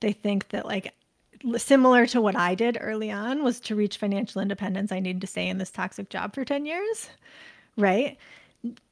[0.00, 0.92] They think that, like,
[1.56, 5.26] similar to what I did early on was to reach financial independence, I need to
[5.26, 7.08] stay in this toxic job for 10 years,
[7.78, 8.18] right?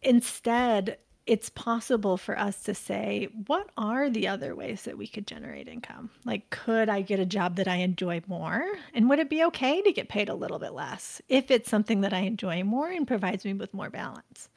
[0.00, 0.96] Instead,
[1.26, 5.68] it's possible for us to say, what are the other ways that we could generate
[5.68, 6.10] income?
[6.24, 8.64] Like, could I get a job that I enjoy more?
[8.92, 12.02] And would it be okay to get paid a little bit less if it's something
[12.02, 14.50] that I enjoy more and provides me with more balance?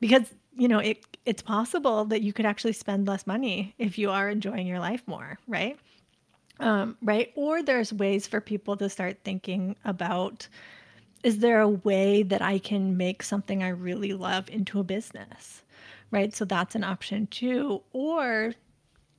[0.00, 4.10] Because, you know, it, it's possible that you could actually spend less money if you
[4.10, 5.78] are enjoying your life more, right?
[6.60, 7.32] Um, right.
[7.34, 10.48] Or there's ways for people to start thinking about
[11.24, 15.62] is there a way that I can make something I really love into a business?
[16.10, 16.34] Right?
[16.34, 17.82] So that's an option too.
[17.92, 18.54] Or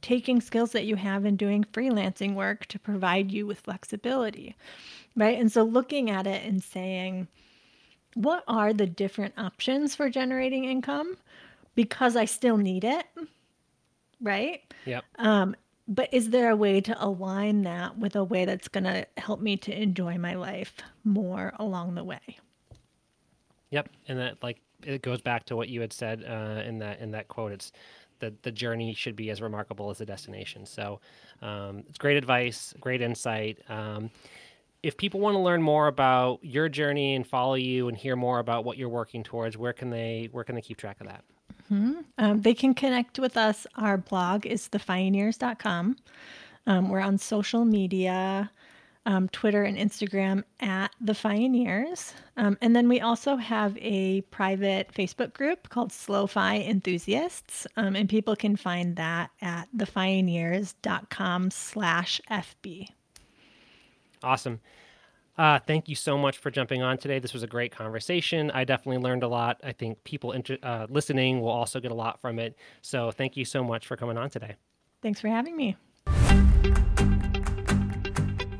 [0.01, 4.55] taking skills that you have and doing freelancing work to provide you with flexibility,
[5.15, 5.37] right?
[5.37, 7.27] And so looking at it and saying,
[8.13, 11.17] what are the different options for generating income?
[11.75, 13.05] Because I still need it,
[14.21, 14.61] right?
[14.85, 15.03] Yep.
[15.17, 15.55] Um,
[15.87, 19.41] but is there a way to align that with a way that's going to help
[19.41, 22.39] me to enjoy my life more along the way?
[23.71, 26.99] Yep, and that like it goes back to what you had said uh, in that
[26.99, 27.51] in that quote.
[27.51, 27.71] It's
[28.19, 30.65] the the journey should be as remarkable as the destination.
[30.65, 30.99] So
[31.41, 33.59] um, it's great advice, great insight.
[33.69, 34.09] Um,
[34.81, 38.39] if people want to learn more about your journey and follow you and hear more
[38.39, 41.23] about what you're working towards, where can they where can they keep track of that?
[41.71, 41.99] Mm-hmm.
[42.17, 43.67] Um, they can connect with us.
[43.75, 45.97] Our blog is thefioneers.com.
[46.65, 48.49] Um, we're on social media
[49.09, 52.13] um, Twitter and Instagram at the Fioneers.
[52.37, 57.65] Um, and then we also have a private Facebook group called Slow Fi Enthusiasts.
[57.75, 62.89] Um, and people can find that at thefioneers.com slash FB.
[64.21, 64.59] Awesome.
[65.39, 67.17] Uh, thank you so much for jumping on today.
[67.17, 68.51] This was a great conversation.
[68.51, 69.59] I definitely learned a lot.
[69.63, 72.55] I think people inter- uh, listening will also get a lot from it.
[72.83, 74.55] So thank you so much for coming on today.
[75.01, 75.77] Thanks for having me.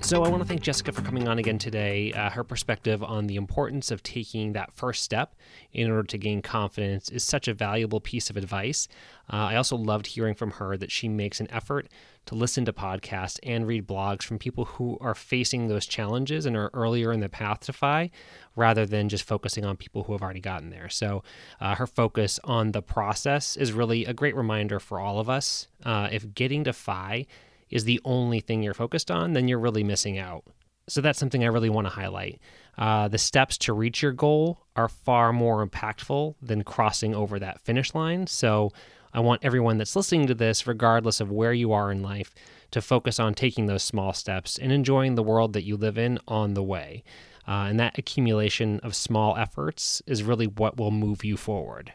[0.09, 2.11] So, I want to thank Jessica for coming on again today.
[2.13, 5.35] Uh, her perspective on the importance of taking that first step
[5.71, 8.87] in order to gain confidence is such a valuable piece of advice.
[9.31, 11.89] Uh, I also loved hearing from her that she makes an effort
[12.25, 16.57] to listen to podcasts and read blogs from people who are facing those challenges and
[16.57, 18.09] are earlier in the path to FI
[18.55, 20.89] rather than just focusing on people who have already gotten there.
[20.89, 21.21] So,
[21.61, 25.67] uh, her focus on the process is really a great reminder for all of us.
[25.85, 27.27] Uh, if getting to FI
[27.69, 30.43] is the only thing you're focused on, then you're really missing out.
[30.87, 32.39] So that's something I really want to highlight.
[32.77, 37.61] Uh, the steps to reach your goal are far more impactful than crossing over that
[37.61, 38.25] finish line.
[38.25, 38.71] So
[39.13, 42.33] I want everyone that's listening to this, regardless of where you are in life,
[42.71, 46.19] to focus on taking those small steps and enjoying the world that you live in
[46.27, 47.03] on the way.
[47.47, 51.93] Uh, and that accumulation of small efforts is really what will move you forward.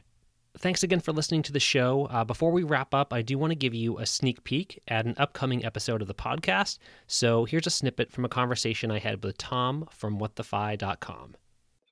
[0.59, 2.07] Thanks again for listening to the show.
[2.07, 5.05] Uh, before we wrap up, I do want to give you a sneak peek at
[5.05, 6.79] an upcoming episode of the podcast.
[7.09, 11.35] So here's a snippet from a conversation I had with Tom from whatthefi.com.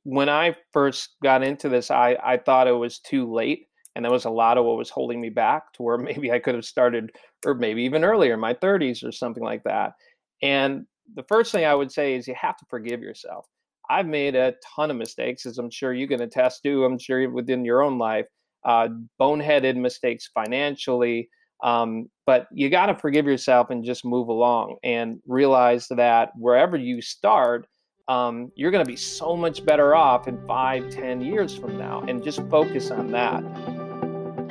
[0.04, 3.66] When I first got into this, I, I thought it was too late.
[3.96, 6.38] And that was a lot of what was holding me back to where maybe I
[6.38, 7.10] could have started,
[7.44, 9.94] or maybe even earlier, my 30s or something like that.
[10.40, 13.46] And the first thing I would say is you have to forgive yourself.
[13.90, 16.84] I've made a ton of mistakes, as I'm sure you can attest to.
[16.84, 18.26] I'm sure within your own life,
[18.64, 18.88] uh,
[19.20, 21.28] boneheaded mistakes financially.
[21.62, 26.76] Um, but you got to forgive yourself and just move along and realize that wherever
[26.76, 27.66] you start,
[28.08, 32.02] um, you're going to be so much better off in five, ten years from now,
[32.08, 33.42] and just focus on that.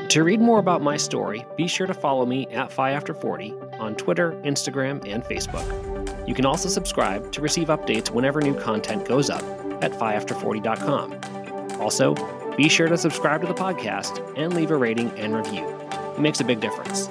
[0.10, 3.54] To read more about my story, be sure to follow me at Fi After 40
[3.80, 6.28] on Twitter, Instagram, and Facebook.
[6.28, 9.44] You can also subscribe to receive updates whenever new content goes up
[9.82, 11.80] at fiafter40.com.
[11.82, 12.14] Also,
[12.56, 15.68] be sure to subscribe to the podcast and leave a rating and review.
[16.16, 17.08] It makes a big difference.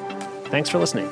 [0.47, 1.11] Thanks for listening.